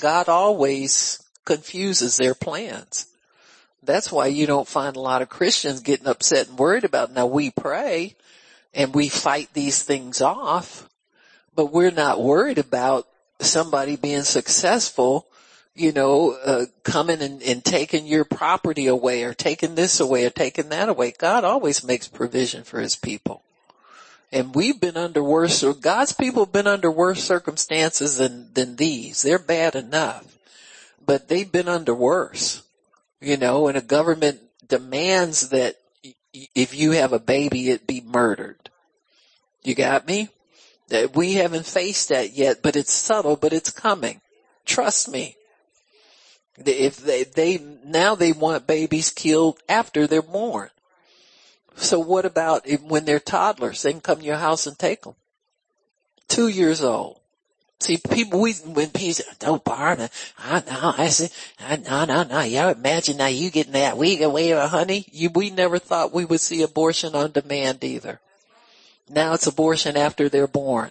[0.00, 3.06] God always confuses their plans.
[3.84, 7.26] That's why you don't find a lot of Christians getting upset and worried about, now
[7.26, 8.16] we pray
[8.74, 10.88] and we fight these things off,
[11.54, 13.06] but we're not worried about
[13.38, 15.28] somebody being successful
[15.78, 20.30] you know, uh, coming and, and taking your property away or taking this away or
[20.30, 21.14] taking that away.
[21.16, 23.42] God always makes provision for his people.
[24.30, 28.76] And we've been under worse, or God's people have been under worse circumstances than, than
[28.76, 29.22] these.
[29.22, 30.36] They're bad enough,
[31.04, 32.62] but they've been under worse,
[33.20, 35.76] you know, and a government demands that
[36.54, 38.68] if you have a baby, it be murdered.
[39.62, 40.28] You got me?
[40.88, 44.20] That we haven't faced that yet, but it's subtle, but it's coming.
[44.66, 45.37] Trust me.
[46.64, 50.70] If they, they, now they want babies killed after they're born.
[51.76, 53.82] So what about when they're toddlers?
[53.82, 55.14] They can come to your house and take them.
[56.26, 57.20] Two years old.
[57.80, 62.40] See, people, we, when people don't me, I know, I said, I, no, no, no,
[62.40, 65.06] y'all imagine now you getting that we away, uh, honey.
[65.12, 68.18] You, we never thought we would see abortion on demand either.
[69.08, 70.90] Now it's abortion after they're born.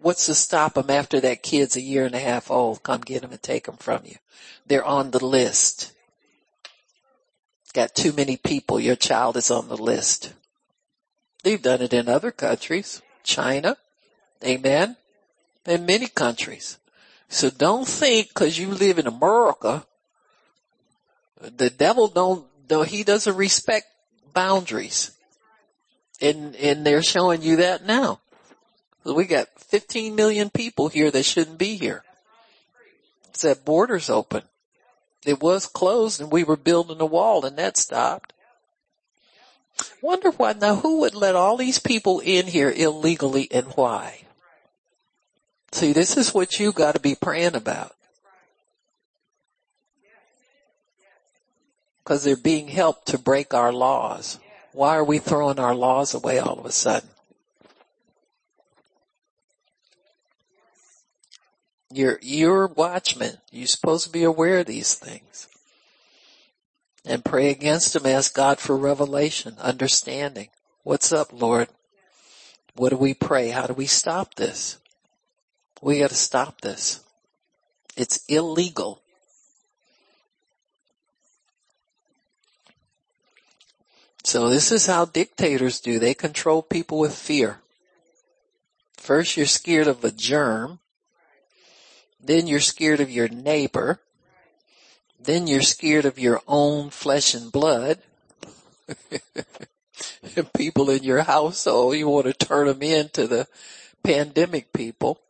[0.00, 2.84] What's to stop them after that kid's a year and a half old?
[2.84, 4.16] Come get them and take them from you.
[4.66, 5.92] They're on the list.
[7.74, 8.78] Got too many people.
[8.78, 10.32] Your child is on the list.
[11.42, 13.02] They've done it in other countries.
[13.24, 13.76] China.
[14.44, 14.96] Amen.
[15.66, 16.78] In many countries.
[17.28, 19.84] So don't think cause you live in America,
[21.40, 23.86] the devil don't, though he doesn't respect
[24.32, 25.10] boundaries.
[26.20, 28.20] And, and they're showing you that now.
[29.14, 32.04] We got 15 million people here that shouldn't be here.
[33.42, 34.42] That borders open.
[35.24, 38.32] It was closed and we were building a wall and that stopped.
[40.02, 44.24] Wonder why now who would let all these people in here illegally and why?
[45.72, 47.94] See, this is what you gotta be praying about.
[52.04, 54.38] Cause they're being helped to break our laws.
[54.72, 57.10] Why are we throwing our laws away all of a sudden?
[61.90, 63.38] You're, you're watchman.
[63.50, 65.48] You're supposed to be aware of these things.
[67.04, 68.04] And pray against them.
[68.04, 70.48] Ask God for revelation, understanding.
[70.82, 71.68] What's up, Lord?
[72.74, 73.48] What do we pray?
[73.48, 74.78] How do we stop this?
[75.80, 77.00] We gotta stop this.
[77.96, 79.02] It's illegal.
[84.24, 85.98] So this is how dictators do.
[85.98, 87.60] They control people with fear.
[88.96, 90.80] First you're scared of a germ.
[92.20, 94.00] Then you're scared of your neighbor.
[95.20, 97.98] Then you're scared of your own flesh and blood.
[100.54, 103.46] people in your household, you want to turn them into the
[104.02, 105.20] pandemic people.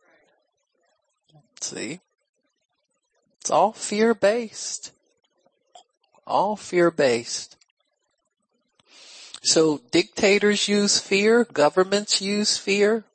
[1.61, 1.99] See?
[3.41, 4.91] It's all fear based.
[6.25, 7.55] All fear based.
[9.41, 13.05] So dictators use fear, governments use fear,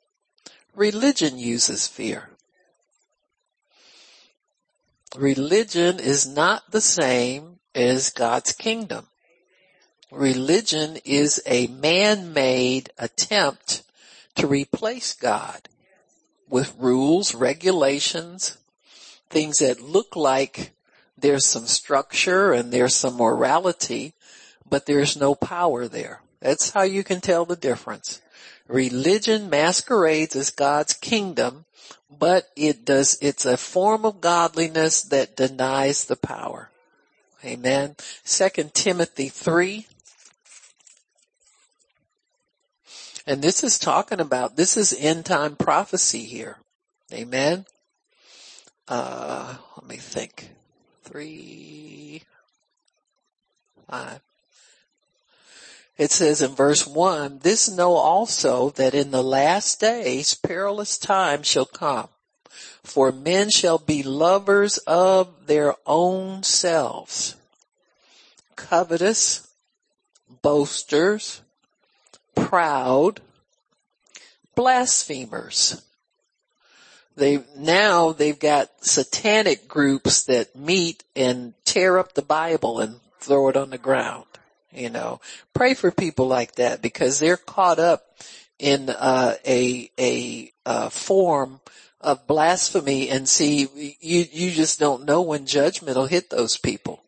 [0.75, 2.29] religion uses fear.
[5.17, 9.07] Religion is not the same as God's kingdom.
[10.11, 13.83] Religion is a man-made attempt
[14.35, 15.69] to replace God
[16.49, 18.57] with rules, regulations,
[19.29, 20.71] things that look like
[21.17, 24.13] there's some structure and there's some morality,
[24.69, 26.21] but there's no power there.
[26.41, 28.21] That's how you can tell the difference.
[28.67, 31.65] Religion masquerades as God's kingdom
[32.09, 36.69] but it does, it's a form of godliness that denies the power.
[37.43, 37.95] Amen.
[38.23, 39.85] Second Timothy 3.
[43.27, 46.57] And this is talking about, this is end time prophecy here.
[47.13, 47.65] Amen.
[48.87, 50.51] Uh, let me think.
[51.03, 52.23] Three,
[53.89, 54.24] five.
[55.97, 61.47] It says in verse one, this know also that in the last days perilous times
[61.47, 62.09] shall come.
[62.83, 67.35] For men shall be lovers of their own selves,
[68.55, 69.47] covetous,
[70.41, 71.41] boasters,
[72.35, 73.21] proud,
[74.53, 75.81] blasphemers.
[77.15, 83.47] They now they've got satanic groups that meet and tear up the Bible and throw
[83.47, 84.25] it on the ground.
[84.75, 85.21] You know,
[85.53, 88.03] pray for people like that because they're caught up
[88.59, 91.59] in uh, a a uh, form
[92.01, 93.67] of blasphemy and see
[93.99, 97.03] you you just don't know when judgment will hit those people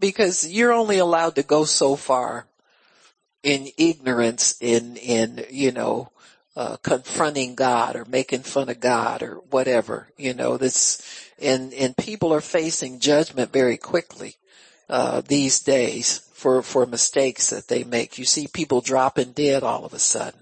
[0.00, 2.46] because you're only allowed to go so far
[3.42, 6.10] in ignorance in in you know
[6.56, 11.02] uh, confronting God or making fun of God or whatever you know this
[11.40, 14.36] and and people are facing judgment very quickly
[14.88, 18.18] uh, these days for, for mistakes that they make.
[18.18, 20.40] You see people dropping dead all of a sudden.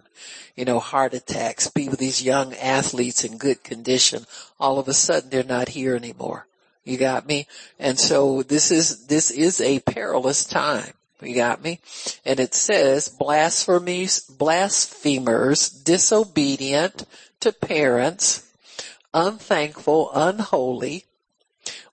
[0.56, 4.26] You know, heart attacks, people, these young athletes in good condition,
[4.58, 6.48] all of a sudden they're not here anymore.
[6.82, 7.46] You got me?
[7.78, 10.92] And so this is, this is a perilous time.
[11.20, 11.78] You got me?
[12.24, 17.06] And it says blasphemies, blasphemers, disobedient
[17.38, 18.52] to parents,
[19.14, 21.04] unthankful, unholy,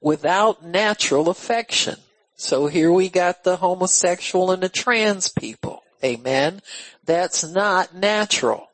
[0.02, 1.98] without natural affection.
[2.41, 5.83] So here we got the homosexual and the trans people.
[6.02, 6.62] Amen.
[7.04, 8.69] That's not natural.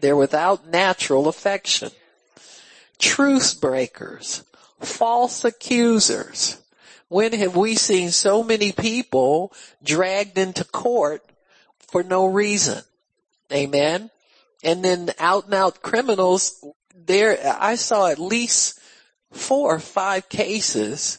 [0.00, 1.90] They're without natural affection.
[2.98, 4.42] Truth breakers,
[4.80, 6.56] false accusers.
[7.08, 9.52] When have we seen so many people
[9.82, 11.22] dragged into court
[11.88, 12.82] for no reason.
[13.52, 14.08] Amen.
[14.62, 16.64] And then out and out criminals,
[16.96, 18.80] there, I saw at least
[19.30, 21.18] four or five cases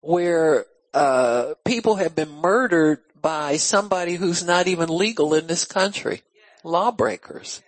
[0.00, 0.64] where,
[0.94, 6.22] uh, people have been murdered by somebody who's not even legal in this country.
[6.64, 7.62] Lawbreakers.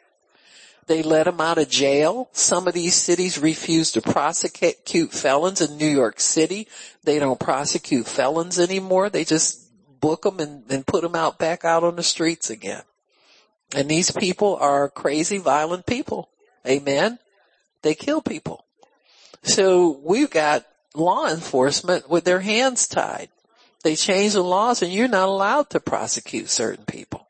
[0.87, 2.29] They let them out of jail.
[2.33, 6.67] Some of these cities refuse to prosecute felons in New York City.
[7.05, 9.09] They don't prosecute felons anymore.
[9.09, 12.83] They just book them and, and put them out back out on the streets again.
[13.75, 16.29] And these people are crazy, violent people.
[16.67, 17.19] Amen.
[17.83, 18.65] They kill people.
[19.43, 23.29] So we've got law enforcement with their hands tied.
[23.83, 27.29] They change the laws and you're not allowed to prosecute certain people.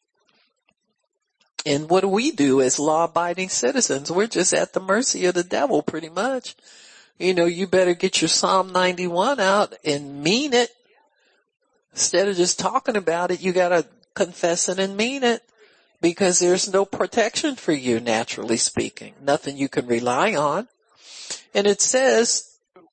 [1.67, 4.11] And what do we do as law abiding citizens?
[4.11, 6.57] We're just at the mercy of the devil pretty much.
[7.19, 10.71] You know, you better get your Psalm 91 out and mean it.
[11.93, 15.43] Instead of just talking about it, you gotta confess it and mean it
[16.01, 19.13] because there's no protection for you naturally speaking.
[19.21, 20.67] Nothing you can rely on.
[21.53, 22.50] And it says,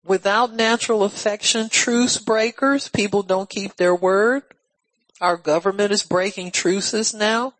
[0.08, 4.44] without natural affection, truce breakers, people don't keep their word.
[5.20, 7.54] Our government is breaking truces now.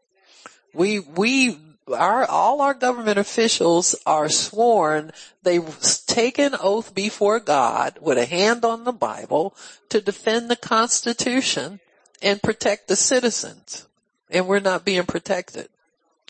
[0.74, 1.58] We, we,
[1.94, 5.12] our, all our government officials are sworn,
[5.44, 5.60] they
[6.06, 9.56] take an oath before God with a hand on the Bible
[9.90, 11.80] to defend the Constitution
[12.22, 13.88] and protect the citizens.
[14.30, 15.70] And we're not being protected.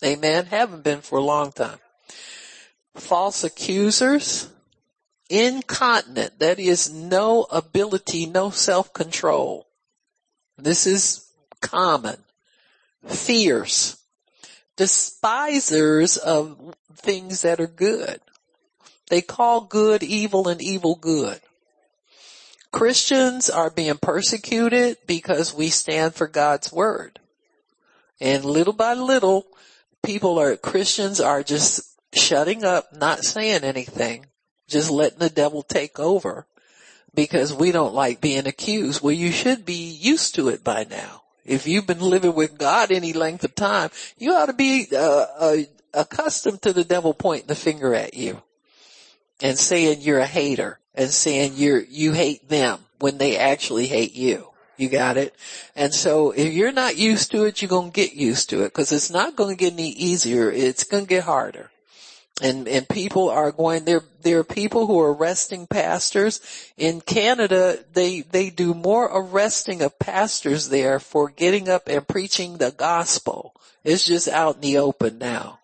[0.03, 0.45] Amen.
[0.45, 1.79] Haven't been for a long time.
[2.95, 4.49] False accusers,
[5.29, 9.67] incontinent, that is no ability, no self-control.
[10.57, 11.27] This is
[11.61, 12.17] common.
[13.05, 13.97] Fierce,
[14.75, 18.19] despisers of things that are good.
[19.09, 21.39] They call good evil and evil good.
[22.71, 27.19] Christians are being persecuted because we stand for God's word.
[28.19, 29.47] And little by little,
[30.03, 34.25] people are, Christians are just shutting up, not saying anything,
[34.67, 36.45] just letting the devil take over
[37.13, 39.01] because we don't like being accused.
[39.01, 41.23] Well, you should be used to it by now.
[41.45, 45.25] If you've been living with God any length of time, you ought to be uh,
[45.39, 45.57] uh,
[45.93, 48.41] accustomed to the devil pointing the finger at you
[49.41, 54.13] and saying you're a hater and saying you're you hate them when they actually hate
[54.13, 54.49] you.
[54.75, 55.33] You got it?
[55.75, 58.65] And so if you're not used to it, you're going to get used to it
[58.65, 60.51] because it's not going to get any easier.
[60.51, 61.71] It's going to get harder
[62.41, 66.39] and and people are going there there are people who are arresting pastors.
[66.77, 72.57] In Canada they they do more arresting of pastors there for getting up and preaching
[72.57, 73.55] the gospel.
[73.83, 75.59] It's just out in the open now.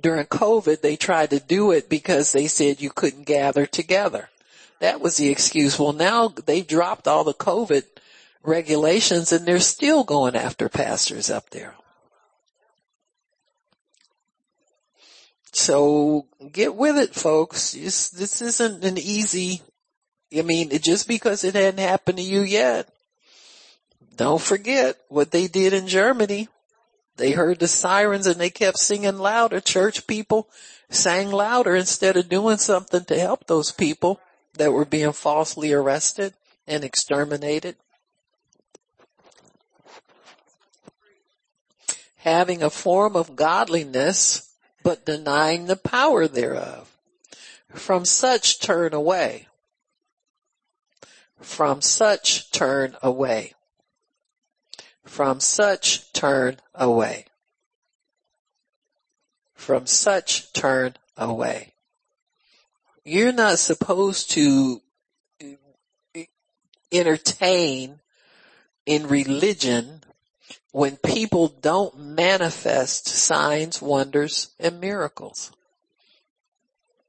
[0.00, 4.30] During covid they tried to do it because they said you couldn't gather together.
[4.80, 5.78] That was the excuse.
[5.78, 7.84] Well now they dropped all the covid
[8.42, 11.74] regulations and they're still going after pastors up there
[15.56, 17.72] So get with it, folks.
[17.72, 19.62] This, this isn't an easy,
[20.36, 22.90] I mean, just because it hadn't happened to you yet,
[24.16, 26.48] don't forget what they did in Germany.
[27.16, 29.62] They heard the sirens and they kept singing louder.
[29.62, 30.46] Church people
[30.90, 34.20] sang louder instead of doing something to help those people
[34.58, 36.34] that were being falsely arrested
[36.66, 37.76] and exterminated.
[42.18, 44.45] Having a form of godliness
[44.86, 46.96] but denying the power thereof.
[47.70, 49.48] From such turn away.
[51.40, 53.54] From such turn away.
[55.04, 57.24] From such turn away.
[59.56, 61.72] From such turn away.
[63.04, 64.82] You're not supposed to
[66.92, 67.98] entertain
[68.86, 69.95] in religion
[70.76, 75.50] when people don't manifest signs, wonders, and miracles.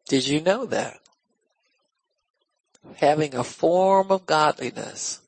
[0.08, 1.02] Did you know that?
[2.96, 5.20] Having a form of godliness.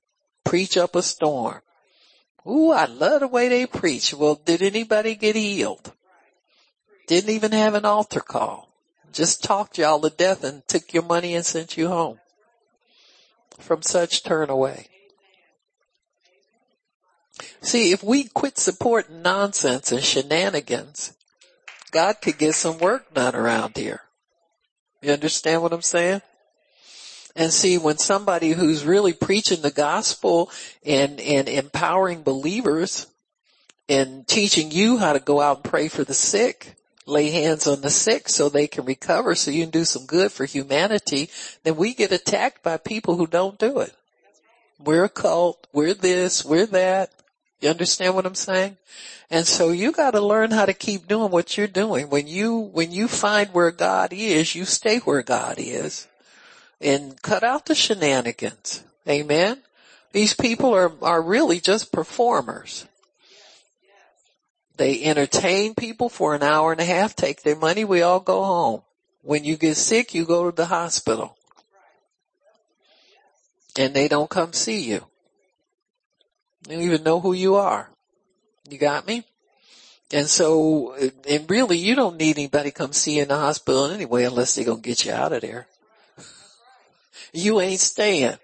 [0.46, 1.60] Preach up a storm.
[2.48, 4.14] Ooh, I love the way they preach.
[4.14, 5.92] Well, did anybody get healed?
[7.08, 8.70] Didn't even have an altar call.
[9.12, 12.22] Just talked y'all to death and took your money and sent you home.
[13.58, 14.88] From such turn away.
[17.62, 21.14] See, if we quit supporting nonsense and shenanigans,
[21.92, 24.02] God could get some work done around here.
[25.02, 26.22] You understand what I'm saying?
[27.36, 30.52] And see, when somebody who's really preaching the gospel
[30.86, 33.08] and, and empowering believers
[33.88, 36.76] and teaching you how to go out and pray for the sick,
[37.06, 40.32] lay hands on the sick so they can recover so you can do some good
[40.32, 41.30] for humanity,
[41.64, 43.94] then we get attacked by people who don't do it.
[44.78, 47.12] We're a cult, we're this, we're that.
[47.62, 48.78] You understand what I'm saying?
[49.30, 52.10] And so you gotta learn how to keep doing what you're doing.
[52.10, 56.08] When you, when you find where God is, you stay where God is.
[56.82, 58.84] And cut out the shenanigans.
[59.08, 59.62] Amen?
[60.14, 62.86] These people are, are really just performers.
[64.78, 68.46] They entertain people for an hour and a half, take their money, we all go
[68.46, 68.82] home.
[69.22, 71.36] When you get sick, you go to the hospital.
[73.78, 75.06] And they don't come see you.
[76.64, 77.90] They don't even know who you are.
[78.70, 79.24] You got me?
[80.12, 80.96] And so,
[81.28, 84.66] and really you don't need anybody come see you in the hospital anyway unless they're
[84.66, 85.68] gonna get you out of there.
[87.32, 88.38] You ain't staying.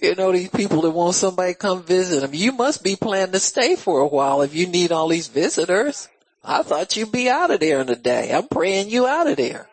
[0.00, 2.32] You know, these people that want somebody to come visit them.
[2.32, 6.08] You must be planning to stay for a while if you need all these visitors.
[6.42, 8.32] I thought you'd be out of there in a day.
[8.32, 9.68] I'm praying you out of there.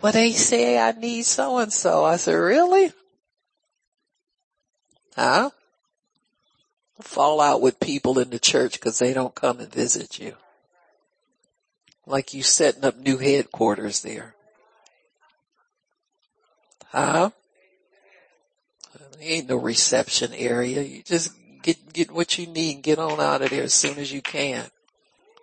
[0.00, 2.04] But they say I need so and so.
[2.04, 2.92] I said, really?
[5.18, 5.50] Huh?
[7.00, 10.34] Fall out with people in the church because they don't come and visit you.
[12.06, 14.36] Like you setting up new headquarters there.
[16.86, 17.30] Huh?
[18.96, 20.82] There ain't no reception area.
[20.82, 23.98] You just get, get what you need and get on out of there as soon
[23.98, 24.66] as you can.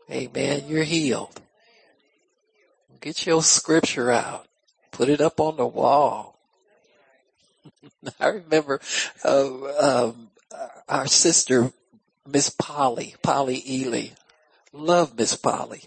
[0.10, 0.64] Amen.
[0.70, 1.42] You're healed.
[3.02, 4.48] Get your scripture out.
[4.92, 6.35] Put it up on the wall.
[8.20, 8.80] I remember,
[9.24, 10.30] uh, um,
[10.88, 11.72] our sister,
[12.28, 14.10] Miss Polly, Polly Ely.
[14.74, 15.84] Love Miss Polly.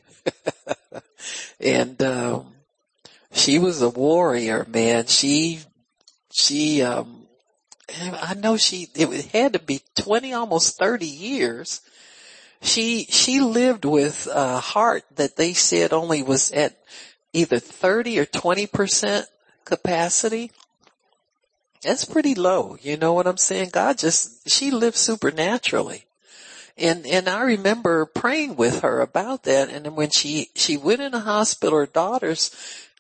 [1.61, 2.55] and, um,
[3.33, 5.07] she was a warrior, man.
[5.07, 5.61] She,
[6.33, 7.27] she, um,
[8.01, 11.81] I know she, it had to be 20, almost 30 years.
[12.61, 16.77] She, she lived with a heart that they said only was at
[17.33, 19.25] either 30 or 20%
[19.65, 20.51] capacity.
[21.83, 22.77] That's pretty low.
[22.81, 23.71] You know what I'm saying?
[23.73, 26.05] God just, she lived supernaturally.
[26.77, 29.69] And, and I remember praying with her about that.
[29.69, 32.51] And then when she, she went in the hospital, her daughters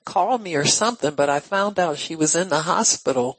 [0.04, 3.38] called me or something, but I found out she was in the hospital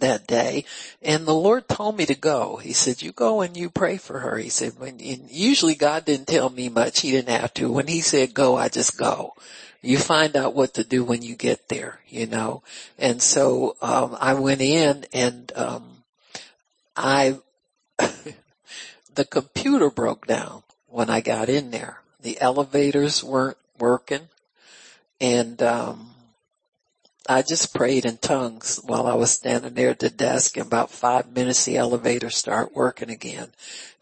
[0.00, 0.64] that day
[1.02, 2.56] and the Lord told me to go.
[2.56, 4.38] He said, you go and you pray for her.
[4.38, 7.00] He said, when, usually God didn't tell me much.
[7.00, 7.70] He didn't have to.
[7.70, 9.34] When he said go, I just go.
[9.82, 12.62] You find out what to do when you get there, you know?
[12.98, 16.02] And so, um, I went in and, um,
[16.96, 17.38] I,
[19.14, 22.00] the computer broke down when I got in there.
[22.22, 24.28] The elevators weren't working
[25.20, 26.13] and, um,
[27.26, 30.56] I just prayed in tongues while I was standing there at the desk.
[30.56, 33.48] In about five minutes, the elevator started working again.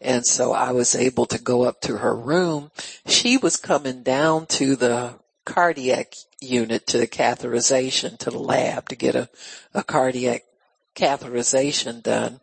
[0.01, 2.71] And so I was able to go up to her room.
[3.07, 5.15] She was coming down to the
[5.45, 9.29] cardiac unit to the catheterization to the lab to get a,
[9.73, 10.43] a cardiac
[10.93, 12.41] catheterization done.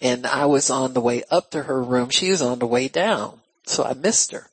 [0.00, 2.10] And I was on the way up to her room.
[2.10, 3.40] She was on the way down.
[3.66, 4.46] So I missed her.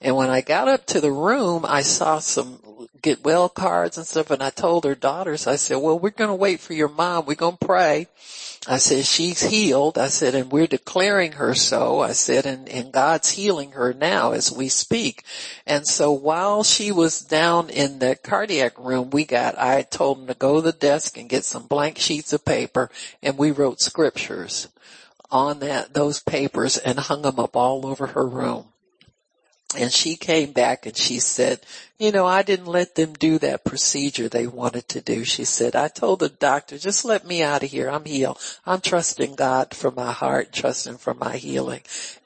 [0.00, 2.60] And when I got up to the room, I saw some
[3.02, 6.30] get well cards and stuff and I told her daughters, I said, well, we're going
[6.30, 7.26] to wait for your mom.
[7.26, 8.08] We're going to pray.
[8.66, 9.96] I said, she's healed.
[9.96, 12.00] I said, and we're declaring her so.
[12.00, 15.24] I said, and, and God's healing her now as we speak.
[15.66, 20.26] And so while she was down in the cardiac room, we got, I told them
[20.26, 22.90] to go to the desk and get some blank sheets of paper
[23.22, 24.68] and we wrote scriptures
[25.30, 28.66] on that, those papers and hung them up all over her room.
[29.76, 31.60] And she came back and she said,
[31.98, 35.24] you know, I didn't let them do that procedure they wanted to do.
[35.24, 37.90] She said, I told the doctor, just let me out of here.
[37.90, 38.38] I'm healed.
[38.64, 41.82] I'm trusting God for my heart, trusting for my healing.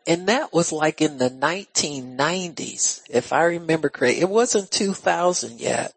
[0.07, 4.20] And that was like in the 1990s, if I remember correctly.
[4.20, 5.95] It wasn't 2000 yet.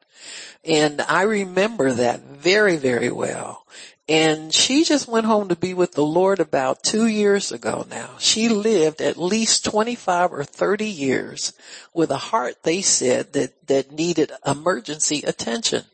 [0.63, 3.65] And I remember that very, very well.
[4.07, 8.11] And she just went home to be with the Lord about two years ago now.
[8.19, 11.53] She lived at least 25 or 30 years
[11.91, 15.85] with a heart, they said, that, that needed emergency attention.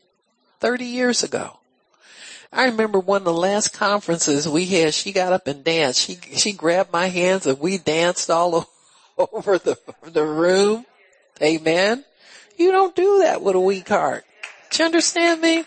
[0.60, 1.58] 30 years ago.
[2.52, 6.00] I remember one of the last conferences we had, she got up and danced.
[6.00, 8.68] She, she grabbed my hands and we danced all
[9.18, 10.84] over the, the room.
[11.40, 12.04] Amen.
[12.58, 14.24] You don't do that with a weak heart.
[14.70, 15.64] Do you understand me?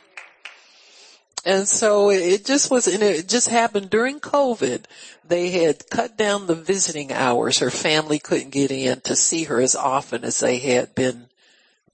[1.46, 4.86] And so it just was, and it just happened during COVID.
[5.24, 7.60] They had cut down the visiting hours.
[7.60, 11.28] Her family couldn't get in to see her as often as they had been,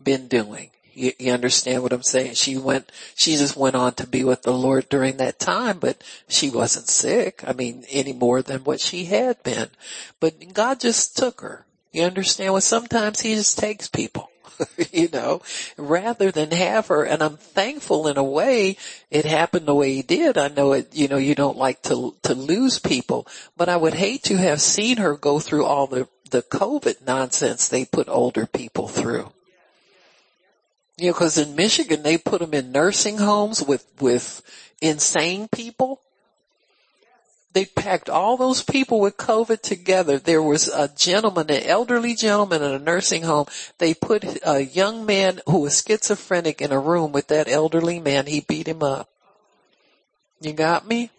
[0.01, 0.71] been doing.
[0.93, 2.35] You, you, understand what I'm saying?
[2.35, 6.01] She went, she just went on to be with the Lord during that time, but
[6.29, 7.43] she wasn't sick.
[7.45, 9.69] I mean, any more than what she had been.
[10.21, 11.65] But God just took her.
[11.91, 12.53] You understand?
[12.53, 14.30] Well, sometimes He just takes people.
[14.91, 15.41] you know,
[15.77, 17.03] rather than have her.
[17.03, 18.77] And I'm thankful in a way
[19.09, 20.37] it happened the way he did.
[20.37, 23.93] I know it, you know, you don't like to, to lose people, but I would
[23.93, 28.45] hate to have seen her go through all the, the COVID nonsense they put older
[28.45, 29.31] people through.
[30.97, 34.41] You know, cause in Michigan they put them in nursing homes with, with
[34.81, 36.01] insane people
[37.53, 40.17] they packed all those people with COVID together.
[40.17, 43.47] There was a gentleman, an elderly gentleman in a nursing home.
[43.77, 48.27] They put a young man who was schizophrenic in a room with that elderly man.
[48.27, 49.09] He beat him up.
[50.39, 51.11] You got me?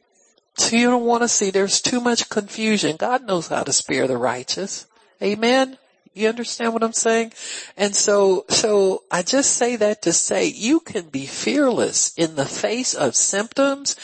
[0.57, 2.97] So you don't want to see there's too much confusion.
[2.97, 4.87] God knows how to spare the righteous.
[5.23, 5.79] Amen.
[6.15, 7.33] You understand what I'm saying?
[7.77, 12.45] And so, so I just say that to say you can be fearless in the
[12.45, 13.97] face of symptoms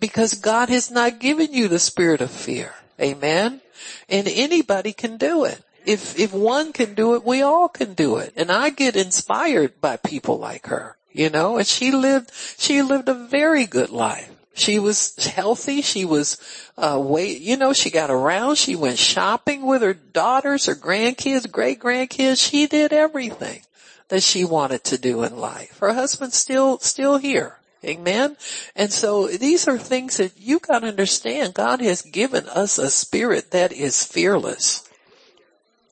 [0.00, 2.74] because God has not given you the spirit of fear.
[2.98, 3.60] Amen.
[4.08, 5.62] And anybody can do it.
[5.84, 8.32] If, if one can do it, we all can do it.
[8.36, 13.08] And I get inspired by people like her, you know, and she lived, she lived
[13.08, 14.30] a very good life.
[14.60, 15.80] She was healthy.
[15.80, 16.36] She was,
[16.76, 18.56] uh, wait, you know, she got around.
[18.56, 22.46] She went shopping with her daughters, her grandkids, great grandkids.
[22.46, 23.62] She did everything
[24.08, 25.78] that she wanted to do in life.
[25.78, 27.56] Her husband's still, still here.
[27.82, 28.36] Amen.
[28.76, 31.54] And so these are things that you gotta understand.
[31.54, 34.86] God has given us a spirit that is fearless.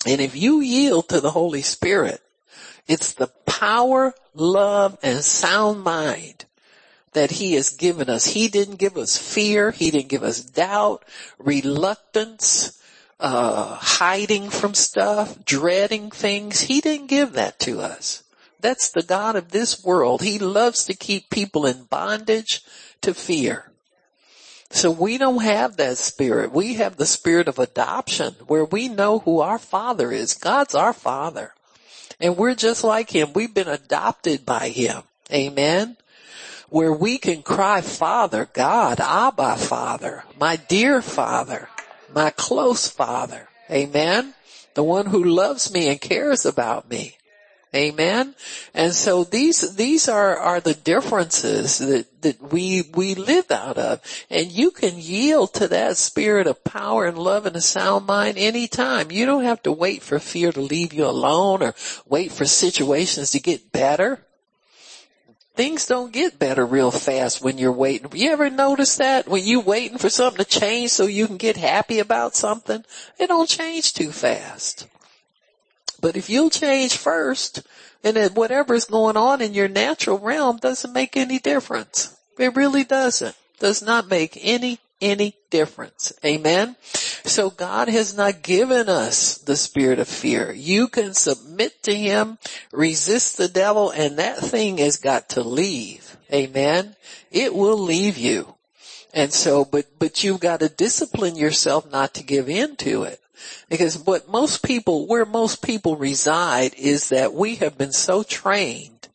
[0.04, 2.20] And if you yield to the Holy Spirit,
[2.86, 6.44] it's the power, love, and sound mind
[7.12, 8.26] that he has given us.
[8.26, 9.70] He didn't give us fear.
[9.70, 11.04] He didn't give us doubt,
[11.38, 12.80] reluctance,
[13.20, 16.60] uh, hiding from stuff, dreading things.
[16.62, 18.22] He didn't give that to us.
[18.60, 20.22] That's the God of this world.
[20.22, 22.62] He loves to keep people in bondage
[23.02, 23.70] to fear.
[24.70, 26.52] So we don't have that spirit.
[26.52, 30.34] We have the spirit of adoption where we know who our father is.
[30.34, 31.54] God's our father.
[32.20, 33.32] And we're just like him.
[33.32, 35.04] We've been adopted by him.
[35.32, 35.96] Amen
[36.70, 41.68] where we can cry, Father, God, Abba, Father, my dear Father,
[42.12, 43.48] my close Father.
[43.70, 44.34] Amen.
[44.74, 47.16] The one who loves me and cares about me.
[47.74, 48.34] Amen.
[48.72, 54.00] And so these, these are, are the differences that, that we, we live out of.
[54.30, 58.38] And you can yield to that spirit of power and love and a sound mind
[58.38, 59.10] anytime.
[59.10, 61.74] You don't have to wait for fear to leave you alone or
[62.06, 64.24] wait for situations to get better
[65.58, 68.08] things don't get better real fast when you're waiting.
[68.14, 71.56] You ever notice that when you waiting for something to change so you can get
[71.56, 72.84] happy about something?
[73.18, 74.86] It don't change too fast.
[76.00, 77.66] But if you'll change first,
[78.04, 82.16] and then whatever's going on in your natural realm doesn't make any difference.
[82.38, 83.34] It really doesn't.
[83.58, 86.12] Does not make any any difference.
[86.24, 86.76] Amen.
[87.24, 90.52] So God has not given us the spirit of fear.
[90.52, 92.38] You can submit to him,
[92.72, 96.16] resist the devil, and that thing has got to leave.
[96.32, 96.96] Amen.
[97.30, 98.54] It will leave you.
[99.14, 103.20] And so, but, but you've got to discipline yourself not to give in to it.
[103.68, 109.08] Because what most people, where most people reside is that we have been so trained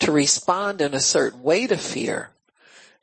[0.00, 2.30] to respond in a certain way to fear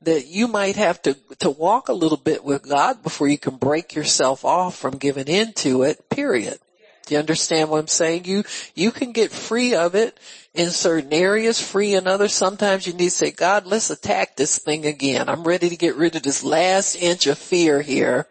[0.06, 3.58] that you might have to, to walk a little bit with God before you can
[3.58, 6.60] break yourself off from giving into it, period.
[7.06, 8.26] Do you understand what I'm saying?
[8.26, 8.44] You,
[8.74, 10.18] you can get free of it
[10.56, 12.34] in certain areas, free in others.
[12.34, 15.30] Sometimes you need to say, God, let's attack this thing again.
[15.30, 18.28] I'm ready to get rid of this last inch of fear here.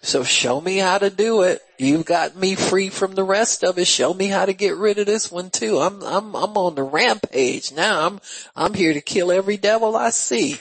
[0.00, 1.60] So show me how to do it.
[1.78, 3.86] You've got me free from the rest of it.
[3.86, 5.78] Show me how to get rid of this one too.
[5.78, 8.06] I'm, I'm, I'm on the rampage now.
[8.06, 8.20] I'm,
[8.54, 10.58] I'm here to kill every devil I see.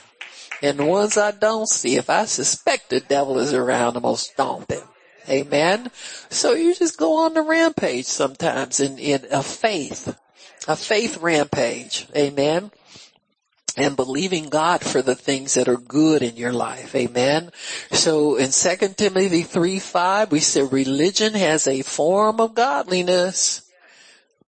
[0.61, 4.17] And the ones I don't see, if I suspect the devil is around, I'm gonna
[4.17, 4.83] stomp him.
[5.27, 5.91] Amen.
[6.29, 10.17] So you just go on the rampage sometimes in, in a faith,
[10.67, 12.07] a faith rampage.
[12.15, 12.71] Amen.
[13.77, 16.95] And believing God for the things that are good in your life.
[16.95, 17.51] Amen.
[17.91, 23.65] So in 2 Timothy 3, 5, we said religion has a form of godliness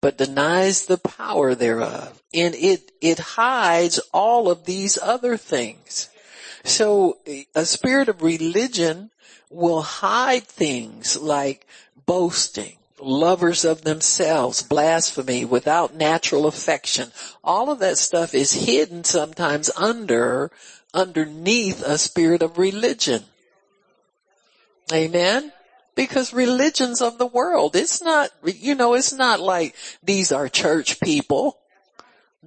[0.01, 2.16] but denies the power thereof.
[2.37, 6.09] And it, it hides all of these other things.
[6.63, 7.17] So
[7.55, 9.09] a spirit of religion
[9.49, 11.65] will hide things like
[12.05, 17.11] boasting, lovers of themselves, blasphemy, without natural affection.
[17.43, 20.51] All of that stuff is hidden sometimes under,
[20.93, 23.23] underneath a spirit of religion.
[24.93, 25.51] Amen?
[25.97, 31.01] because religions of the world, it's not, you know, it's not like these are church
[31.01, 31.57] people.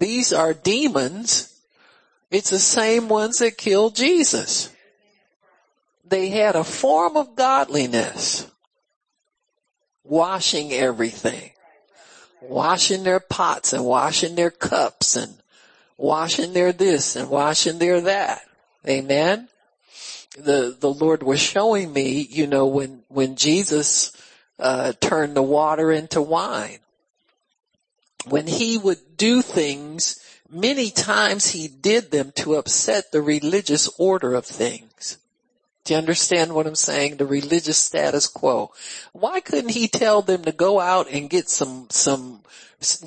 [0.01, 1.61] These are demons.
[2.31, 4.75] It's the same ones that killed Jesus.
[6.05, 8.51] They had a form of godliness,
[10.03, 11.51] washing everything,
[12.41, 15.35] washing their pots and washing their cups and
[15.99, 18.43] washing their this and washing their that.
[18.89, 19.49] Amen.
[20.39, 24.13] The, the Lord was showing me, you know, when, when Jesus,
[24.59, 26.79] uh, turned the water into wine.
[28.27, 34.35] When he would do things, many times he did them to upset the religious order
[34.35, 35.19] of things.
[35.85, 37.17] Do you understand what I'm saying?
[37.17, 38.73] The religious status quo.
[39.13, 42.43] Why couldn't he tell them to go out and get some, some,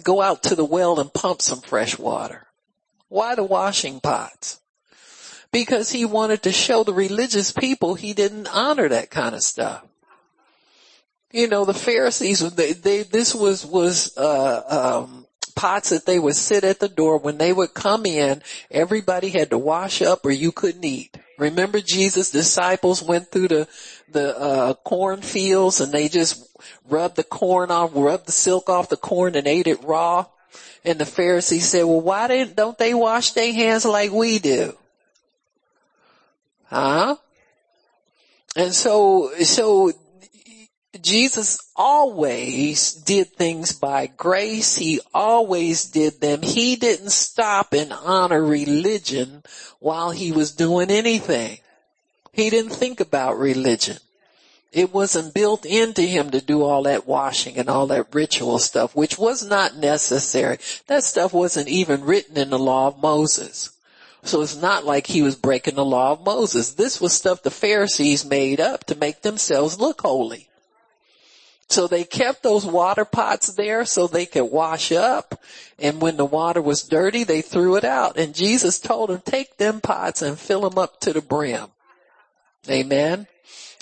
[0.03, 2.47] go out to the well and pump some fresh water?
[3.09, 4.59] Why the washing pots?
[5.51, 9.85] Because he wanted to show the religious people he didn't honor that kind of stuff.
[11.33, 15.25] You know, the Pharisees, they, they this was, was, uh, um,
[15.55, 19.49] pots that they would sit at the door when they would come in, everybody had
[19.49, 21.17] to wash up or you couldn't eat.
[21.39, 23.67] Remember Jesus' disciples went through the,
[24.11, 26.47] the, uh, cornfields and they just
[26.87, 30.27] rubbed the corn off, rubbed the silk off the corn and ate it raw?
[30.85, 34.77] And the Pharisees said, well, why didn't, don't they wash their hands like we do?
[36.65, 37.15] Huh?
[38.55, 39.91] And so, so
[41.01, 44.77] Jesus always did things by grace.
[44.77, 46.43] He always did them.
[46.43, 49.43] He didn't stop and honor religion
[49.79, 51.57] while he was doing anything.
[52.31, 53.97] He didn't think about religion.
[54.71, 58.95] It wasn't built into him to do all that washing and all that ritual stuff,
[58.95, 60.57] which was not necessary.
[60.87, 63.69] That stuff wasn't even written in the law of Moses.
[64.23, 66.73] So it's not like he was breaking the law of Moses.
[66.73, 70.49] This was stuff the Pharisees made up to make themselves look holy.
[71.69, 75.41] So they kept those water pots there so they could wash up.
[75.79, 78.17] And when the water was dirty, they threw it out.
[78.17, 81.67] And Jesus told them, take them pots and fill them up to the brim.
[82.69, 83.27] Amen.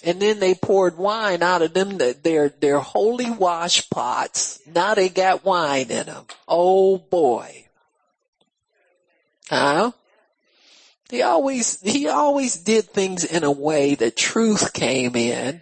[0.04, 4.60] And then they poured wine out of them, their, their holy wash pots.
[4.66, 6.26] Now they got wine in them.
[6.48, 7.66] Oh boy.
[9.50, 9.92] Huh?
[11.10, 15.62] He always, he always did things in a way that truth came in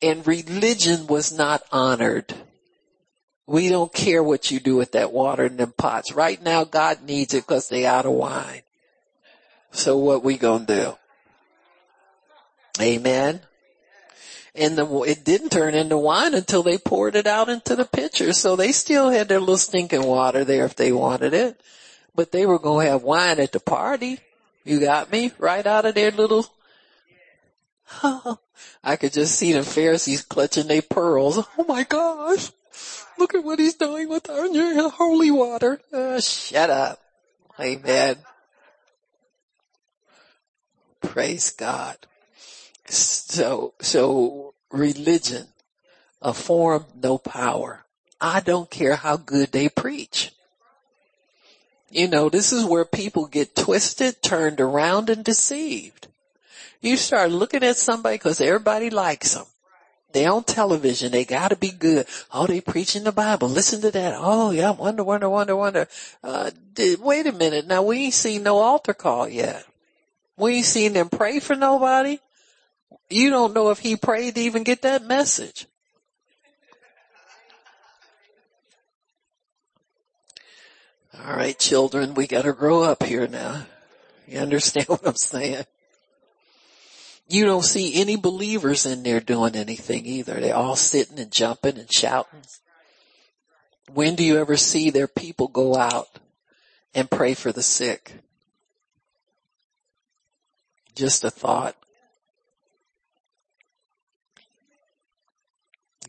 [0.00, 2.34] and religion was not honored.
[3.46, 6.12] We don't care what you do with that water in them pots.
[6.12, 8.62] Right now God needs it because they out of wine.
[9.70, 10.98] So what we gonna do?
[12.80, 13.40] Amen.
[14.54, 18.32] And the, it didn't turn into wine until they poured it out into the pitcher.
[18.32, 21.60] So they still had their little stinking water there if they wanted it.
[22.14, 24.18] But they were to have wine at the party.
[24.64, 25.32] You got me?
[25.38, 26.46] Right out of their little,
[28.84, 31.38] I could just see the Pharisees clutching their pearls.
[31.58, 32.50] Oh my gosh.
[33.18, 35.80] Look at what he's doing with our new holy water.
[35.92, 37.00] Uh, shut up.
[37.58, 38.16] Amen.
[41.00, 41.96] Praise God.
[42.86, 45.48] So, so religion,
[46.22, 47.84] a form, no power.
[48.20, 50.32] I don't care how good they preach.
[51.90, 56.07] You know, this is where people get twisted, turned around and deceived.
[56.80, 59.46] You start looking at somebody because everybody likes them.
[60.12, 61.12] They on television.
[61.12, 62.06] They gotta be good.
[62.32, 63.48] Oh, they preaching the Bible.
[63.48, 64.14] Listen to that.
[64.16, 65.88] Oh yeah, wonder, wonder, wonder, wonder.
[66.24, 67.66] Uh, did, wait a minute.
[67.66, 69.64] Now we ain't seen no altar call yet.
[70.36, 72.18] We ain't seen them pray for nobody.
[73.10, 75.66] You don't know if he prayed to even get that message.
[81.26, 83.66] All right, children, we gotta grow up here now.
[84.26, 85.64] You understand what I'm saying?
[87.28, 90.40] You don't see any believers in there doing anything either.
[90.40, 92.40] They're all sitting and jumping and shouting.
[93.92, 96.08] When do you ever see their people go out
[96.94, 98.14] and pray for the sick?
[100.94, 101.76] Just a thought.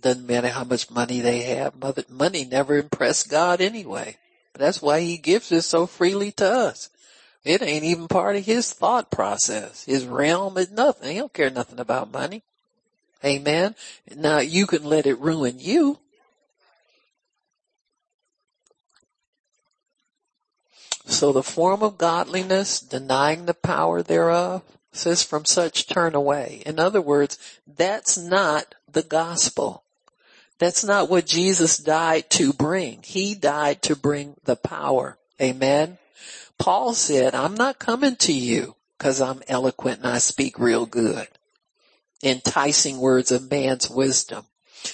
[0.02, 1.74] Doesn't matter how much money they have.
[2.10, 4.16] Money never impressed God anyway.
[4.54, 6.90] That's why he gives it so freely to us.
[7.44, 9.86] It ain't even part of his thought process.
[9.86, 11.12] His realm is nothing.
[11.14, 12.44] He don't care nothing about money.
[13.24, 13.76] Amen.
[14.16, 16.00] Now you can let it ruin you.
[21.06, 24.62] So the form of godliness, denying the power thereof,
[24.92, 26.62] says from such turn away.
[26.66, 27.38] In other words,
[27.68, 29.84] that's not the gospel.
[30.60, 33.02] That's not what Jesus died to bring.
[33.04, 35.18] He died to bring the power.
[35.42, 35.98] Amen.
[36.60, 41.28] Paul said, I'm not coming to you because I'm eloquent and I speak real good.
[42.22, 44.46] Enticing words of man's wisdom.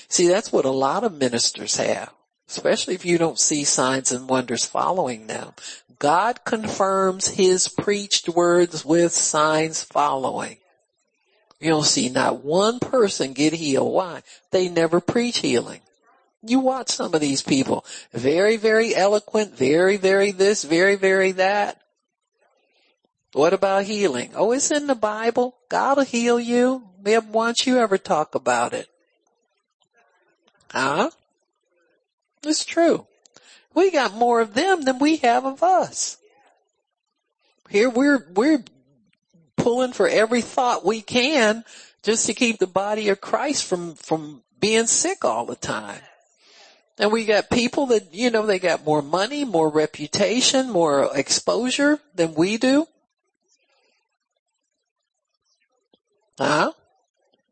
[0.07, 2.13] See, that's what a lot of ministers have,
[2.47, 5.53] especially if you don't see signs and wonders following them.
[5.97, 10.57] God confirms his preached words with signs following.
[11.59, 13.91] You don't see not one person get healed.
[13.91, 14.21] Why?
[14.51, 15.81] They never preach healing.
[16.47, 17.85] You watch some of these people.
[18.13, 21.81] Very, very eloquent, very, very this, very, very that.
[23.33, 24.31] What about healing?
[24.35, 25.55] Oh, it's in the Bible.
[25.67, 26.87] God will heal you.
[27.03, 28.87] Never once you ever talk about it.
[30.71, 31.09] Huh?
[32.43, 33.07] It's true.
[33.73, 36.17] We got more of them than we have of us.
[37.69, 38.63] Here we're, we're
[39.57, 41.65] pulling for every thought we can
[42.03, 45.99] just to keep the body of Christ from, from being sick all the time.
[46.97, 51.99] And we got people that, you know, they got more money, more reputation, more exposure
[52.13, 52.87] than we do.
[56.37, 56.71] Huh?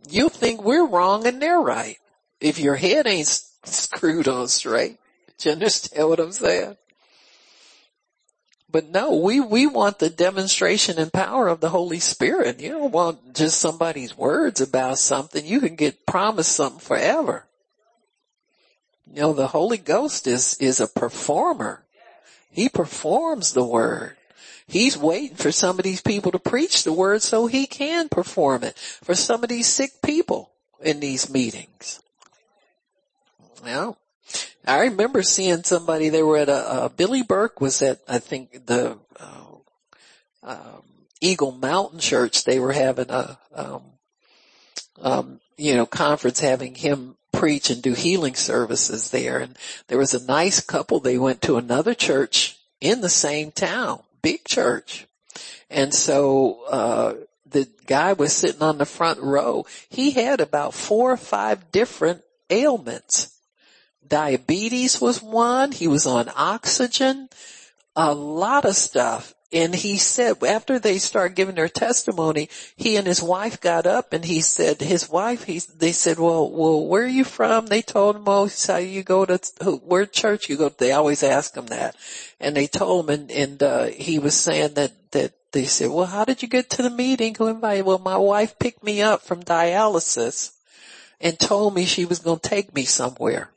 [0.09, 1.97] You think we're wrong and they're right.
[2.39, 3.27] If your head ain't
[3.63, 4.97] screwed on straight.
[5.37, 6.77] Do you understand what I'm saying?
[8.69, 12.59] But no, we, we want the demonstration and power of the Holy Spirit.
[12.59, 15.45] You don't want just somebody's words about something.
[15.45, 17.45] You can get promised something forever.
[19.13, 21.83] You know, the Holy Ghost is, is a performer.
[22.49, 24.17] He performs the word.
[24.65, 28.63] He's waiting for some of these people to preach the word so he can perform
[28.63, 30.49] it for some of these sick people
[30.81, 32.01] in these meetings.
[33.63, 33.97] Now,
[34.65, 38.65] I remember seeing somebody, they were at a, uh, Billy Burke was at, I think
[38.65, 39.45] the, uh,
[40.41, 40.83] um,
[41.21, 42.45] Eagle Mountain Church.
[42.45, 43.83] They were having a, um,
[44.99, 49.39] um, you know, conference having him preach and do healing services there.
[49.39, 49.57] And
[49.87, 51.01] there was a nice couple.
[51.01, 55.05] They went to another church in the same town, big church.
[55.69, 57.13] And so, uh,
[57.45, 59.65] the guy was sitting on the front row.
[59.89, 63.33] He had about four or five different ailments
[64.13, 65.71] diabetes was one.
[65.71, 67.29] He was on oxygen,
[67.95, 69.33] a lot of stuff.
[69.53, 74.11] And he said after they started giving their testimony, he and his wife got up
[74.11, 77.67] and he said his wife, he, they said, well, well, where are you from?
[77.67, 79.37] They told him, oh, how you go to,
[79.85, 81.95] where church you go They always ask him that.
[82.39, 86.07] And they told him and, and, uh, he was saying that, that they said, well,
[86.07, 87.35] how did you get to the meeting?
[87.35, 87.85] Who invited?
[87.85, 90.51] Well, my wife picked me up from dialysis
[91.21, 93.52] and told me she was going to take me somewhere.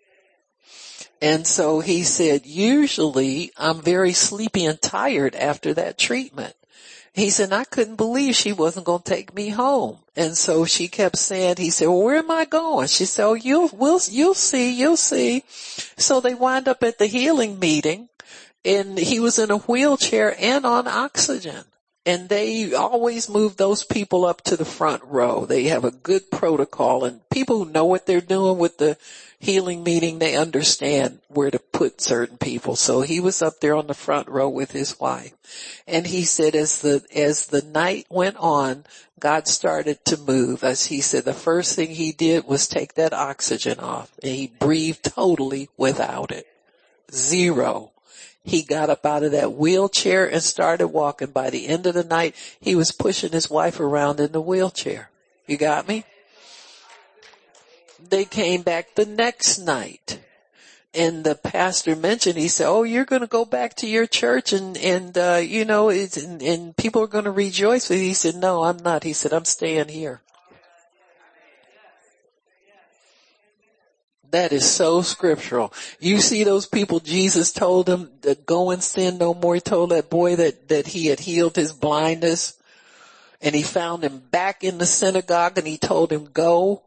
[1.21, 6.55] And so he said, usually I'm very sleepy and tired after that treatment.
[7.15, 9.99] He said, I couldn't believe she wasn't going to take me home.
[10.15, 12.89] And so she kept saying, he said, well, where am I going?
[12.89, 15.43] She said, oh, you'll, we'll, you'll see, you'll see.
[15.97, 18.11] So they wind up at the healing meeting
[18.67, 21.65] and he was in a wheelchair and on oxygen
[22.07, 25.45] and they always move those people up to the front row.
[25.45, 28.97] They have a good protocol and people who know what they're doing with the
[29.39, 32.77] healing meeting, they understand where to put certain people.
[32.77, 35.33] So he was up there on the front row with his wife.
[35.87, 38.85] And he said as the, as the night went on,
[39.19, 40.63] God started to move.
[40.63, 44.47] As he said, the first thing he did was take that oxygen off and he
[44.47, 46.47] breathed totally without it.
[47.13, 47.91] Zero.
[48.47, 51.33] He got up out of that wheelchair and started walking.
[51.33, 55.11] By the end of the night, he was pushing his wife around in the wheelchair.
[55.47, 56.05] You got me?
[58.09, 60.21] They came back the next night
[60.97, 64.55] and the pastor mentioned, he said, oh, you're going to go back to your church
[64.55, 67.89] and, and, uh, you know, and, and people are going to rejoice.
[67.89, 69.05] He said, no, I'm not.
[69.05, 70.23] He said, I'm staying here.
[74.37, 75.73] That is so scriptural.
[75.99, 79.55] You see those people Jesus told them to go and sin no more.
[79.55, 82.53] He told that boy that, that he had healed his blindness
[83.41, 86.83] and he found him back in the synagogue and he told him go.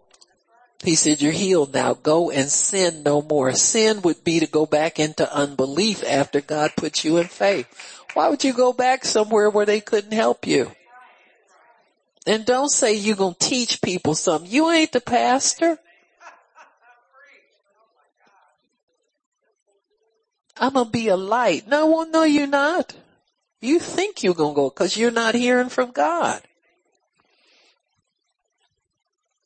[0.84, 1.96] He said, you're healed now.
[1.96, 3.52] Go and sin no more.
[3.54, 7.66] Sin would be to go back into unbelief after God puts you in faith.
[8.14, 10.72] Why would you go back somewhere where they couldn't help you?
[12.28, 14.52] And don't say you're going to teach people something.
[14.52, 15.80] You ain't the pastor.
[20.60, 21.68] I'm gonna be a light.
[21.68, 22.94] No, well, no, you're not.
[23.62, 26.42] You think you're gonna go because you're not hearing from God.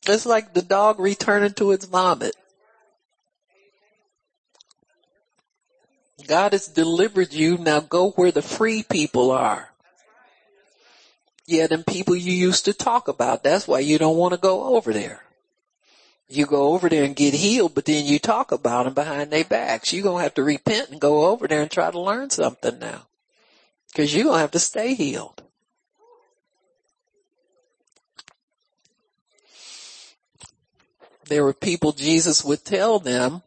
[0.06, 2.34] It's like the dog returning to its vomit.
[6.26, 7.58] God has delivered you.
[7.58, 9.70] Now go where the free people are.
[11.46, 13.42] Yeah, them people you used to talk about.
[13.42, 15.22] That's why you don't want to go over there.
[16.28, 19.44] You go over there and get healed, but then you talk about them behind their
[19.44, 19.92] backs.
[19.92, 22.78] You're going to have to repent and go over there and try to learn something
[22.78, 23.06] now.
[23.94, 25.42] Cause you're going to have to stay healed.
[31.26, 33.42] There were people Jesus would tell them,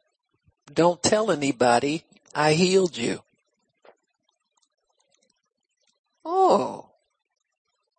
[0.73, 2.03] don't tell anybody
[2.33, 3.21] I healed you.
[6.23, 6.89] Oh,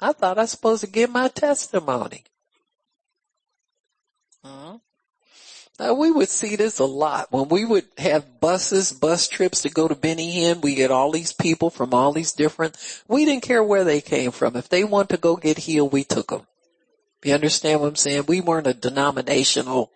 [0.01, 2.25] I thought I was supposed to give my testimony.
[4.49, 4.79] Uh-huh.
[5.79, 9.71] Now we would see this a lot when we would have buses, bus trips to
[9.71, 10.61] go to Benny Hinn.
[10.61, 12.77] We get all these people from all these different,
[13.07, 14.57] we didn't care where they came from.
[14.57, 16.47] If they want to go get healed, we took them.
[17.23, 18.25] You understand what I'm saying?
[18.27, 19.93] We weren't a denominational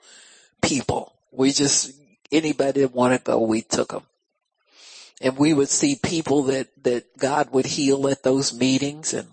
[0.60, 1.14] people.
[1.32, 1.92] We just,
[2.30, 4.04] anybody that wanted to go, we took them.
[5.20, 9.28] And we would see people that, that God would heal at those meetings and,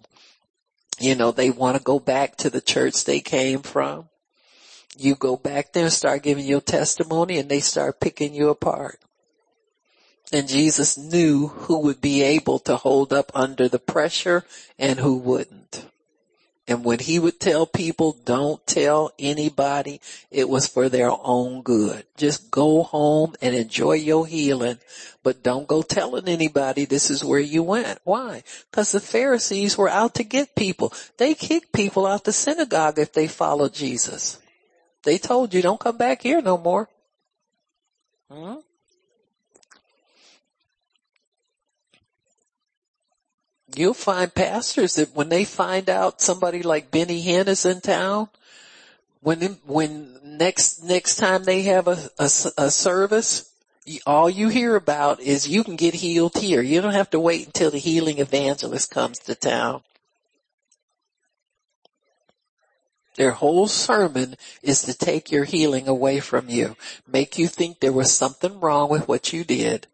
[0.99, 4.08] you know, they want to go back to the church they came from
[4.99, 8.99] you go back there and start giving your testimony and they start picking you apart.
[10.31, 14.45] And Jesus knew who would be able to hold up under the pressure
[14.77, 15.85] and who wouldn't.
[16.69, 22.05] And when he would tell people, don't tell anybody, it was for their own good.
[22.15, 24.77] Just go home and enjoy your healing,
[25.23, 27.97] but don't go telling anybody this is where you went.
[28.03, 28.43] Why?
[28.69, 30.93] Because the Pharisees were out to get people.
[31.17, 34.37] They kicked people out the synagogue if they followed Jesus.
[35.03, 36.89] They told you don't come back here no more.
[38.31, 38.55] Hmm?
[43.75, 48.29] You'll find pastors that when they find out somebody like Benny Hinn is in town,
[49.21, 53.51] when when next next time they have a, a, a service,
[54.07, 56.61] all you hear about is you can get healed here.
[56.61, 59.81] You don't have to wait until the healing evangelist comes to town.
[63.19, 67.91] Their whole sermon is to take your healing away from you, make you think there
[67.91, 69.87] was something wrong with what you did.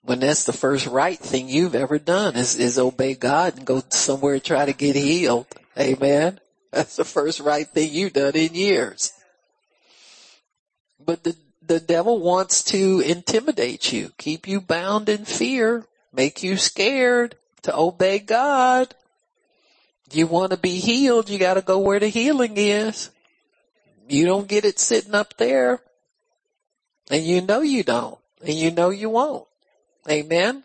[0.00, 3.82] When that's the first right thing you've ever done is, is obey God and go
[3.90, 5.48] somewhere and try to get healed.
[5.78, 6.40] Amen.
[6.72, 9.12] That's the first right thing you've done in years.
[10.98, 16.56] But the, the devil wants to intimidate you, keep you bound in fear, make you
[16.56, 17.34] scared
[17.64, 18.94] to obey God.
[20.12, 23.10] You want to be healed, you got to go where the healing is.
[24.08, 25.80] You don't get it sitting up there.
[27.10, 28.18] And you know you don't.
[28.44, 29.46] And you know you won't.
[30.08, 30.64] Amen.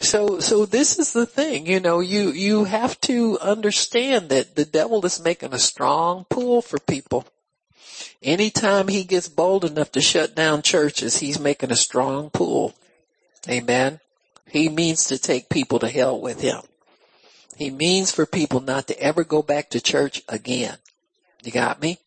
[0.00, 4.64] So, so this is the thing, you know, you, you have to understand that the
[4.64, 7.24] devil is making a strong pull for people.
[8.20, 12.74] Anytime he gets bold enough to shut down churches, he's making a strong pull.
[13.48, 14.00] Amen.
[14.48, 16.62] He means to take people to hell with him.
[17.56, 20.78] He means for people not to ever go back to church again.
[21.44, 21.98] You got me?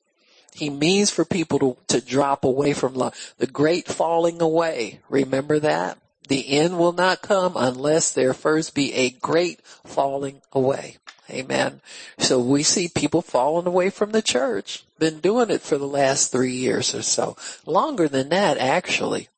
[0.53, 3.13] He means for people to, to drop away from love.
[3.37, 5.01] The great falling away.
[5.09, 5.97] Remember that?
[6.27, 10.97] The end will not come unless there first be a great falling away.
[11.29, 11.81] Amen.
[12.19, 14.85] So we see people falling away from the church.
[14.97, 17.35] Been doing it for the last three years or so.
[17.65, 19.29] Longer than that, actually.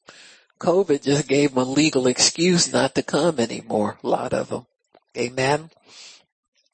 [0.60, 3.98] COVID just gave them a legal excuse not to come anymore.
[4.04, 4.66] A lot of them.
[5.18, 5.70] Amen.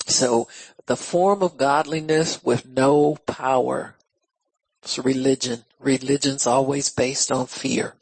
[0.05, 0.47] So
[0.85, 3.95] the form of godliness with no power.
[4.81, 5.63] It's religion.
[5.79, 7.95] Religion's always based on fear.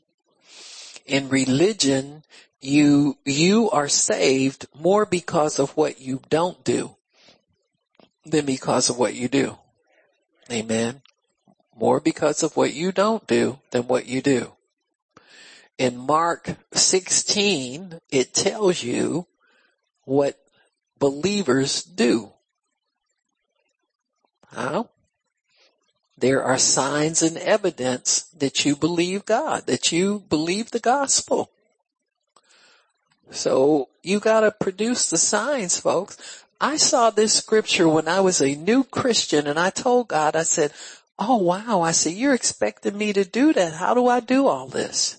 [1.06, 2.24] In religion,
[2.60, 6.96] you, you are saved more because of what you don't do
[8.26, 9.58] than because of what you do.
[10.52, 11.02] Amen.
[11.76, 14.54] More because of what you don't do than what you do.
[15.78, 19.26] In Mark 16, it tells you
[20.06, 20.38] what
[21.00, 22.32] believers do.
[24.52, 24.90] How?
[26.18, 31.52] There are signs and evidence that you believe God, that you believe the gospel.
[33.32, 36.18] So you gotta produce the signs, folks.
[36.60, 40.44] I saw this scripture when I was a new Christian and I told God, I
[40.44, 40.74] said,
[41.18, 43.74] oh wow, I said, you're expecting me to do that.
[43.74, 45.18] How do I do all this?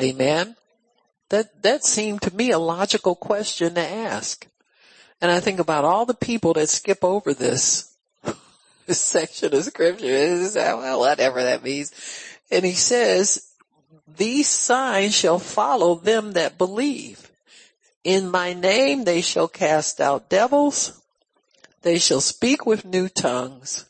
[0.00, 0.56] Amen.
[1.30, 4.46] That, that seemed to me a logical question to ask.
[5.20, 7.92] And I think about all the people that skip over this,
[8.86, 10.06] this section of scripture.
[10.06, 11.92] Is oh, Well, whatever that means.
[12.50, 13.50] And he says,
[14.06, 17.30] these signs shall follow them that believe.
[18.04, 21.00] In my name they shall cast out devils.
[21.82, 23.84] They shall speak with new tongues.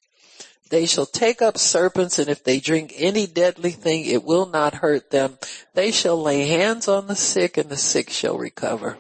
[0.68, 4.74] They shall take up serpents and if they drink any deadly thing, it will not
[4.74, 5.38] hurt them.
[5.74, 8.98] They shall lay hands on the sick and the sick shall recover.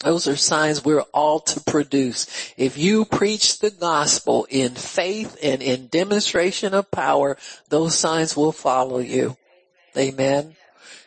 [0.00, 2.26] Those are signs we're all to produce.
[2.56, 7.38] If you preach the gospel in faith and in demonstration of power,
[7.70, 9.36] those signs will follow you.
[9.96, 10.54] Amen.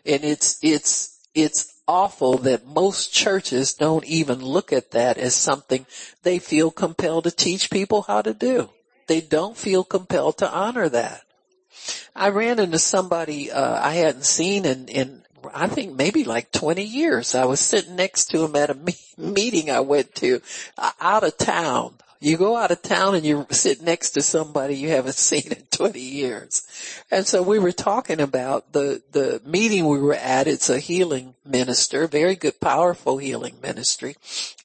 [0.05, 5.85] And it's, it's, it's awful that most churches don't even look at that as something
[6.23, 8.69] they feel compelled to teach people how to do
[9.09, 11.23] they don't feel compelled to honor that.
[12.15, 16.83] I ran into somebody uh, I hadn't seen in, in I think maybe like 20
[16.83, 17.35] years.
[17.35, 20.41] I was sitting next to him at a me- meeting I went to
[20.77, 21.95] uh, out of town.
[22.21, 25.63] You go out of town and you sit next to somebody you haven't seen in
[25.71, 26.67] 20 years.
[27.09, 30.47] And so we were talking about the, the meeting we were at.
[30.47, 34.17] It's a healing minister, very good, powerful healing ministry.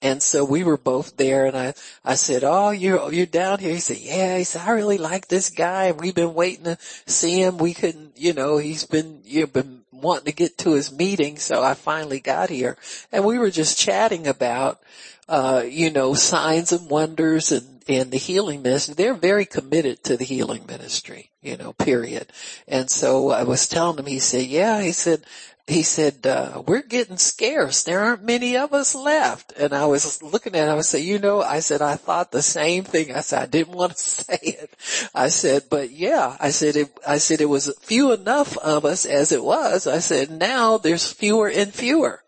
[0.03, 1.75] And so we were both there and I,
[2.05, 3.73] I said, oh, you're, you're down here.
[3.73, 7.41] He said, yeah, he said, I really like this guy we've been waiting to see
[7.41, 7.59] him.
[7.59, 11.39] We couldn't, you know, he's been, you've been wanting to get to his meeting.
[11.39, 12.77] So I finally got here
[13.13, 14.81] and we were just chatting about,
[15.29, 18.95] uh, you know, signs and wonders and, and the healing ministry.
[18.95, 22.33] They're very committed to the healing ministry, you know, period.
[22.69, 25.25] And so I was telling him, he said, yeah, he said,
[25.67, 27.85] he said, uh, we're getting scarce.
[27.85, 29.55] There aren't many of us left.
[29.59, 32.43] And I was looking at him, I said, you know, I said, I thought the
[32.43, 33.15] same thing.
[33.15, 34.71] I said, I didn't want to say it.
[35.15, 39.07] I said, but yeah, I said, it, I said, it was few enough of us
[39.07, 39.87] as it was.
[39.87, 42.23] I said, now there's fewer and fewer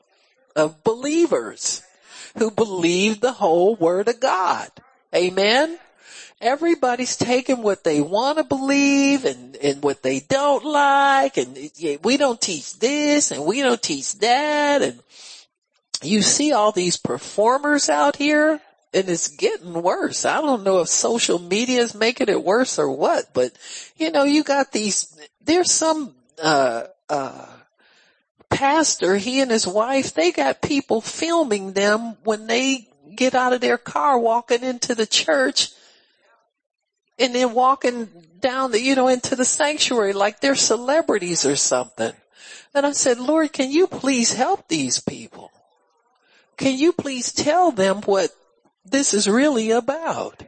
[0.55, 1.83] of believers
[2.37, 4.69] who believe the whole word of God.
[5.15, 5.79] Amen.
[6.41, 11.57] Everybody's taking what they want to believe and, and what they don't like and
[12.03, 15.01] we don't teach this and we don't teach that and
[16.03, 18.61] you see all these performers out here
[18.93, 20.27] and it's getting worse.
[20.27, 23.53] I don't know if social media is making it worse or what, but
[23.97, 27.47] you know, you got these, there's some, uh, uh,
[28.57, 33.61] pastor, he and his wife, they got people filming them when they get out of
[33.61, 35.73] their car walking into the church
[37.19, 38.09] and then walking
[38.41, 42.13] down the, you know, into the sanctuary like they're celebrities or something.
[42.75, 45.51] And I said, Lord, can you please help these people?
[46.57, 48.31] Can you please tell them what
[48.87, 50.43] this is really about?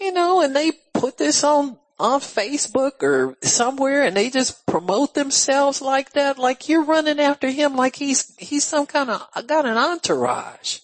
[0.00, 5.14] You know, and they put this on on Facebook or somewhere and they just promote
[5.14, 9.42] themselves like that, like you're running after him like he's, he's some kind of, I
[9.42, 10.80] got an entourage.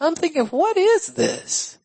[0.00, 1.78] I'm thinking, what is this?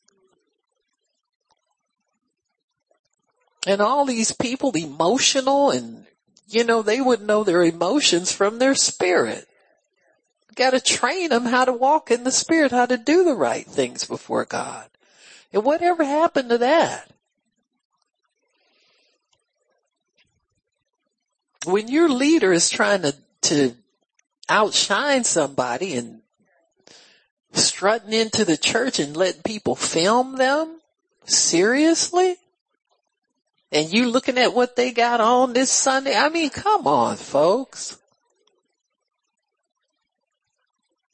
[3.65, 6.05] And all these people emotional and,
[6.47, 9.47] you know, they wouldn't know their emotions from their spirit.
[10.55, 13.65] Got to train them how to walk in the spirit, how to do the right
[13.65, 14.89] things before God.
[15.53, 17.11] And whatever happened to that?
[21.65, 23.75] When your leader is trying to, to
[24.49, 26.21] outshine somebody and
[27.53, 30.79] strutting into the church and letting people film them,
[31.25, 32.35] seriously?
[33.71, 36.15] And you looking at what they got on this Sunday?
[36.15, 37.97] I mean, come on, folks.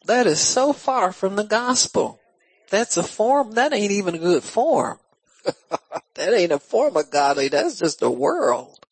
[0.05, 2.19] That is so far from the gospel.
[2.69, 4.99] That's a form, that ain't even a good form.
[6.15, 8.86] that ain't a form of godly, that's just a world.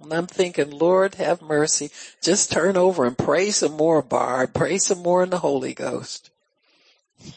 [0.00, 1.90] And I'm thinking, Lord, have mercy.
[2.22, 4.54] Just turn over and pray some more, Barb.
[4.54, 6.30] Pray some more in the Holy Ghost.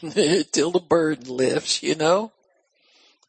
[0.00, 2.32] Till the burden lifts, you know?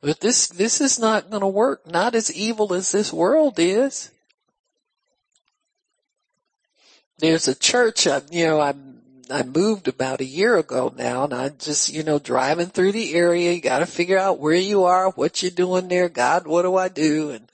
[0.01, 1.85] But this, this is not gonna work.
[1.85, 4.11] Not as evil as this world is.
[7.17, 8.73] There's a church, I, you know, I,
[9.29, 13.15] I moved about a year ago now and I just, you know, driving through the
[13.15, 16.75] area, you gotta figure out where you are, what you're doing there, God, what do
[16.75, 17.31] I do?
[17.31, 17.49] And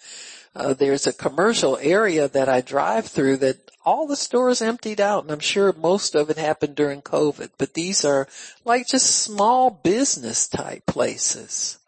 [0.56, 5.24] uh, there's a commercial area that I drive through that all the stores emptied out
[5.24, 8.28] and I'm sure most of it happened during COVID, but these are
[8.66, 11.80] like just small business type places.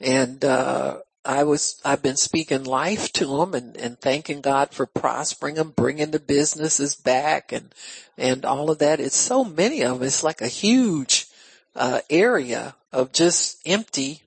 [0.00, 4.86] And, uh, I was, I've been speaking life to them and, and thanking God for
[4.86, 7.72] prospering them, bringing the businesses back and,
[8.18, 8.98] and all of that.
[8.98, 10.06] It's so many of them.
[10.06, 11.28] It's like a huge,
[11.76, 14.22] uh, area of just empty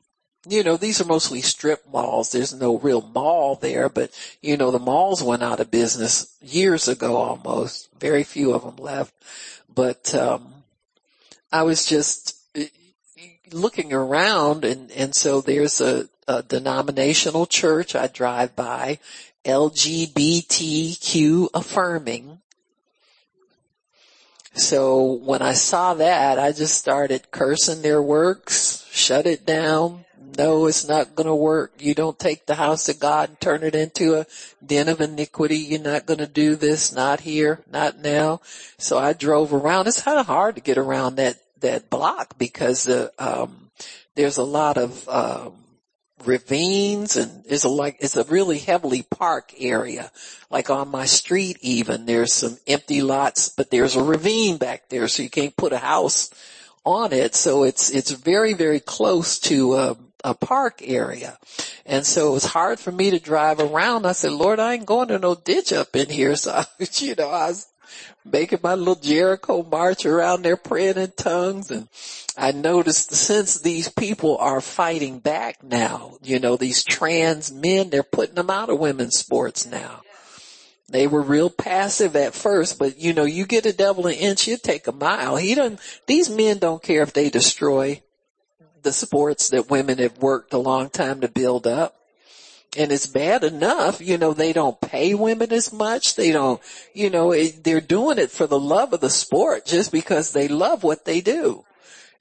[0.47, 2.31] you know, these are mostly strip malls.
[2.31, 6.87] There's no real mall there, but you know, the malls went out of business years
[6.87, 7.89] ago almost.
[7.99, 9.13] Very few of them left.
[9.73, 10.53] But, um,
[11.51, 12.67] I was just eh,
[13.51, 18.99] looking around and, and so there's a, a denominational church I drive by,
[19.45, 22.39] LGBTQ affirming.
[24.55, 30.04] So when I saw that, I just started cursing their works, shut it down,
[30.37, 31.73] no, it's not going to work.
[31.79, 34.25] You don't take the house of God and turn it into a
[34.65, 35.57] den of iniquity.
[35.57, 36.93] You're not going to do this.
[36.93, 37.61] Not here.
[37.71, 38.41] Not now.
[38.77, 39.87] So I drove around.
[39.87, 43.71] It's kind of hard to get around that, that block because, the, um,
[44.15, 45.53] there's a lot of, um,
[46.23, 50.11] ravines and it's a like, it's a really heavily park area.
[50.49, 55.07] Like on my street even, there's some empty lots, but there's a ravine back there
[55.07, 56.29] so you can't put a house
[56.83, 57.35] on it.
[57.35, 61.37] So it's, it's very, very close to, um, a park area.
[61.85, 64.07] And so it was hard for me to drive around.
[64.07, 66.35] I said, Lord, I ain't going to no ditch up in here.
[66.45, 66.63] So,
[66.95, 67.67] you know, I was
[68.25, 71.87] making my little Jericho march around there praying in tongues and
[72.35, 78.03] I noticed since these people are fighting back now, you know, these trans men, they're
[78.03, 80.01] putting them out of women's sports now.
[80.89, 84.47] They were real passive at first, but you know, you get a devil an inch,
[84.47, 85.37] you take a mile.
[85.37, 88.01] He doesn't, these men don't care if they destroy
[88.85, 91.95] the sports that women have worked a long time to build up.
[92.77, 96.15] And it's bad enough, you know, they don't pay women as much.
[96.15, 96.61] They don't,
[96.93, 100.47] you know, it, they're doing it for the love of the sport just because they
[100.47, 101.63] love what they do.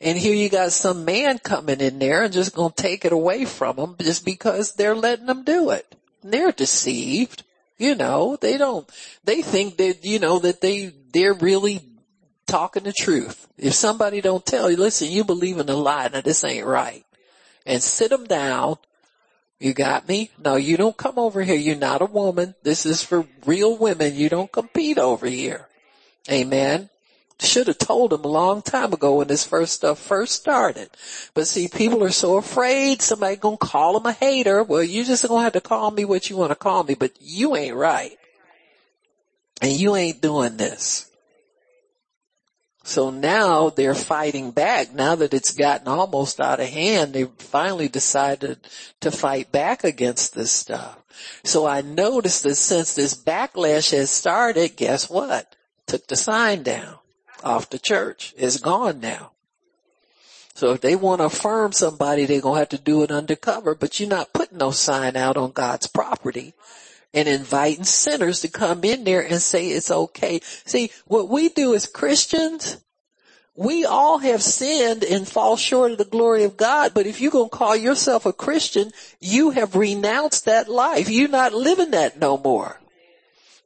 [0.00, 3.44] And here you got some man coming in there and just gonna take it away
[3.44, 5.92] from them just because they're letting them do it.
[6.22, 7.42] And They're deceived.
[7.76, 8.88] You know, they don't,
[9.24, 11.82] they think that, you know, that they, they're really
[12.46, 13.48] talking the truth.
[13.58, 17.04] If somebody don't tell you, listen, you believe in a lie, now this ain't right.
[17.66, 18.76] And sit them down.
[19.58, 20.30] You got me?
[20.42, 21.54] No, you don't come over here.
[21.54, 22.54] You're not a woman.
[22.62, 24.14] This is for real women.
[24.14, 25.68] You don't compete over here.
[26.30, 26.90] Amen.
[27.40, 30.90] Should have told him a long time ago when this first stuff first started.
[31.34, 34.62] But see, people are so afraid somebody gonna call them a hater.
[34.62, 37.12] Well, you just gonna have to call me what you want to call me, but
[37.20, 38.16] you ain't right.
[39.60, 41.10] And you ain't doing this.
[42.86, 44.94] So now they're fighting back.
[44.94, 48.58] Now that it's gotten almost out of hand, they finally decided
[49.00, 51.02] to fight back against this stuff.
[51.44, 55.56] So I noticed that since this backlash has started, guess what?
[55.86, 56.96] Took the sign down
[57.42, 58.34] off the church.
[58.36, 59.32] It's gone now.
[60.54, 63.74] So if they want to affirm somebody, they're going to have to do it undercover,
[63.74, 66.52] but you're not putting no sign out on God's property
[67.14, 70.40] and inviting sinners to come in there and say it's okay.
[70.66, 72.78] See, what we do as Christians,
[73.54, 77.30] we all have sinned and fall short of the glory of God, but if you're
[77.30, 81.08] going to call yourself a Christian, you have renounced that life.
[81.08, 82.80] You're not living that no more.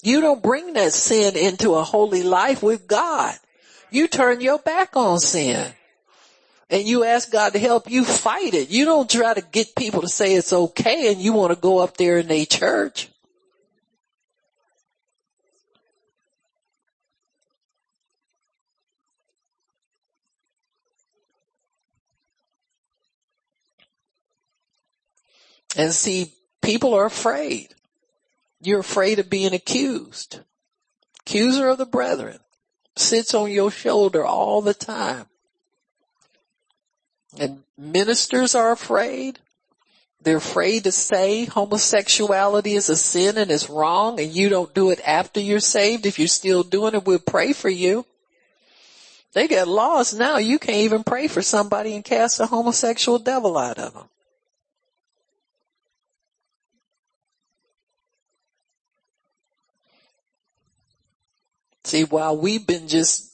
[0.03, 3.35] You don't bring that sin into a holy life with God.
[3.91, 5.73] You turn your back on sin
[6.70, 8.69] and you ask God to help you fight it.
[8.69, 11.79] You don't try to get people to say it's okay and you want to go
[11.79, 13.09] up there in a church.
[25.79, 27.69] And see, people are afraid.
[28.61, 30.41] You're afraid of being accused.
[31.21, 32.41] Accuser of the brethren
[32.97, 35.27] sits on your shoulder all the time.
[37.39, 39.39] And ministers are afraid.
[40.21, 44.91] They're afraid to say homosexuality is a sin and it's wrong and you don't do
[44.91, 46.07] it after you're saved.
[46.07, 48.05] If you're still doing it, we'll pray for you.
[49.33, 50.39] They get laws now.
[50.39, 54.09] You can't even pray for somebody and cast a homosexual devil out of them.
[61.89, 63.32] See, while we've been just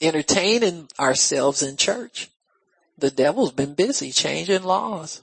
[0.00, 2.28] entertaining ourselves in church,
[2.98, 5.22] the devil's been busy changing laws.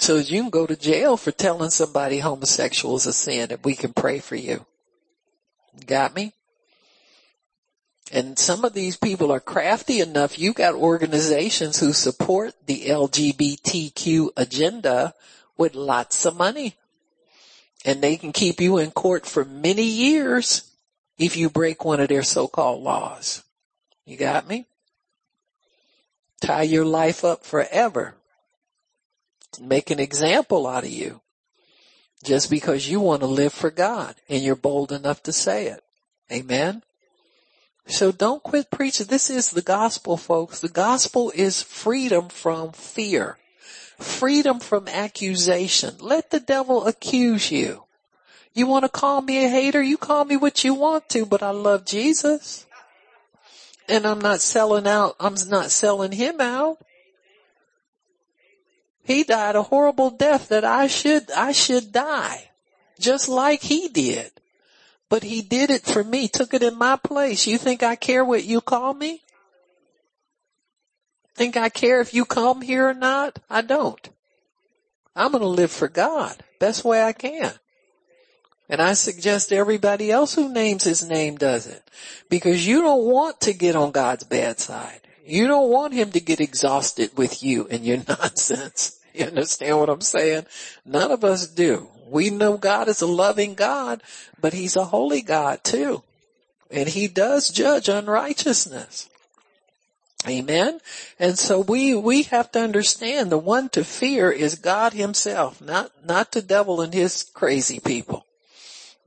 [0.00, 3.76] So you can go to jail for telling somebody homosexual is a sin and we
[3.76, 4.66] can pray for you.
[5.86, 6.32] Got me?
[8.10, 10.36] And some of these people are crafty enough.
[10.36, 15.14] You got organizations who support the LGBTQ agenda
[15.56, 16.74] with lots of money.
[17.84, 20.70] And they can keep you in court for many years
[21.18, 23.42] if you break one of their so-called laws.
[24.04, 24.66] You got me?
[26.40, 28.14] Tie your life up forever.
[29.60, 31.20] Make an example out of you.
[32.24, 35.82] Just because you want to live for God and you're bold enough to say it.
[36.32, 36.82] Amen.
[37.86, 39.06] So don't quit preaching.
[39.08, 40.60] This is the gospel, folks.
[40.60, 43.38] The gospel is freedom from fear.
[43.98, 45.96] Freedom from accusation.
[46.00, 47.81] Let the devil accuse you.
[48.54, 49.82] You want to call me a hater?
[49.82, 52.66] You call me what you want to, but I love Jesus.
[53.88, 56.78] And I'm not selling out, I'm not selling him out.
[59.04, 62.50] He died a horrible death that I should, I should die.
[63.00, 64.30] Just like he did.
[65.08, 67.46] But he did it for me, took it in my place.
[67.46, 69.22] You think I care what you call me?
[71.34, 73.38] Think I care if you come here or not?
[73.50, 74.08] I don't.
[75.16, 76.42] I'm gonna live for God.
[76.58, 77.52] Best way I can.
[78.72, 81.82] And I suggest everybody else who names his name does it.
[82.30, 85.02] Because you don't want to get on God's bad side.
[85.26, 88.98] You don't want him to get exhausted with you and your nonsense.
[89.12, 90.46] You understand what I'm saying?
[90.86, 91.90] None of us do.
[92.08, 94.02] We know God is a loving God,
[94.40, 96.02] but he's a holy God too.
[96.70, 99.10] And he does judge unrighteousness.
[100.26, 100.80] Amen.
[101.18, 105.92] And so we, we have to understand the one to fear is God himself, not,
[106.06, 108.24] not the devil and his crazy people.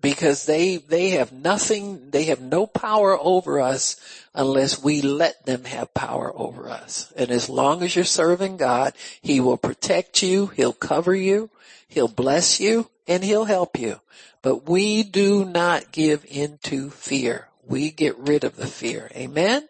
[0.06, 3.96] Because they, they have nothing, they have no power over us
[4.36, 7.12] unless we let them have power over us.
[7.18, 11.50] And as long as you're serving God, He will protect you, He'll cover you,
[11.88, 14.00] He'll bless you, and He'll help you.
[14.44, 17.48] But we do not give into fear.
[17.68, 19.10] We get rid of the fear.
[19.16, 19.68] Amen?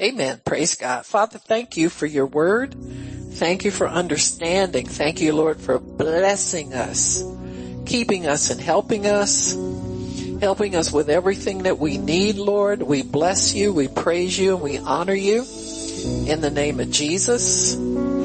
[0.00, 0.40] Amen.
[0.46, 1.04] Praise God.
[1.04, 2.74] Father, thank you for your word.
[3.32, 4.86] Thank you for understanding.
[4.86, 7.22] Thank you, Lord, for blessing us,
[7.86, 9.54] keeping us and helping us,
[10.40, 12.82] helping us with everything that we need, Lord.
[12.82, 15.44] We bless you, we praise you, and we honor you
[16.26, 17.74] in the name of Jesus.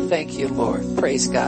[0.10, 0.84] Thank you, Lord.
[0.98, 1.48] Praise God.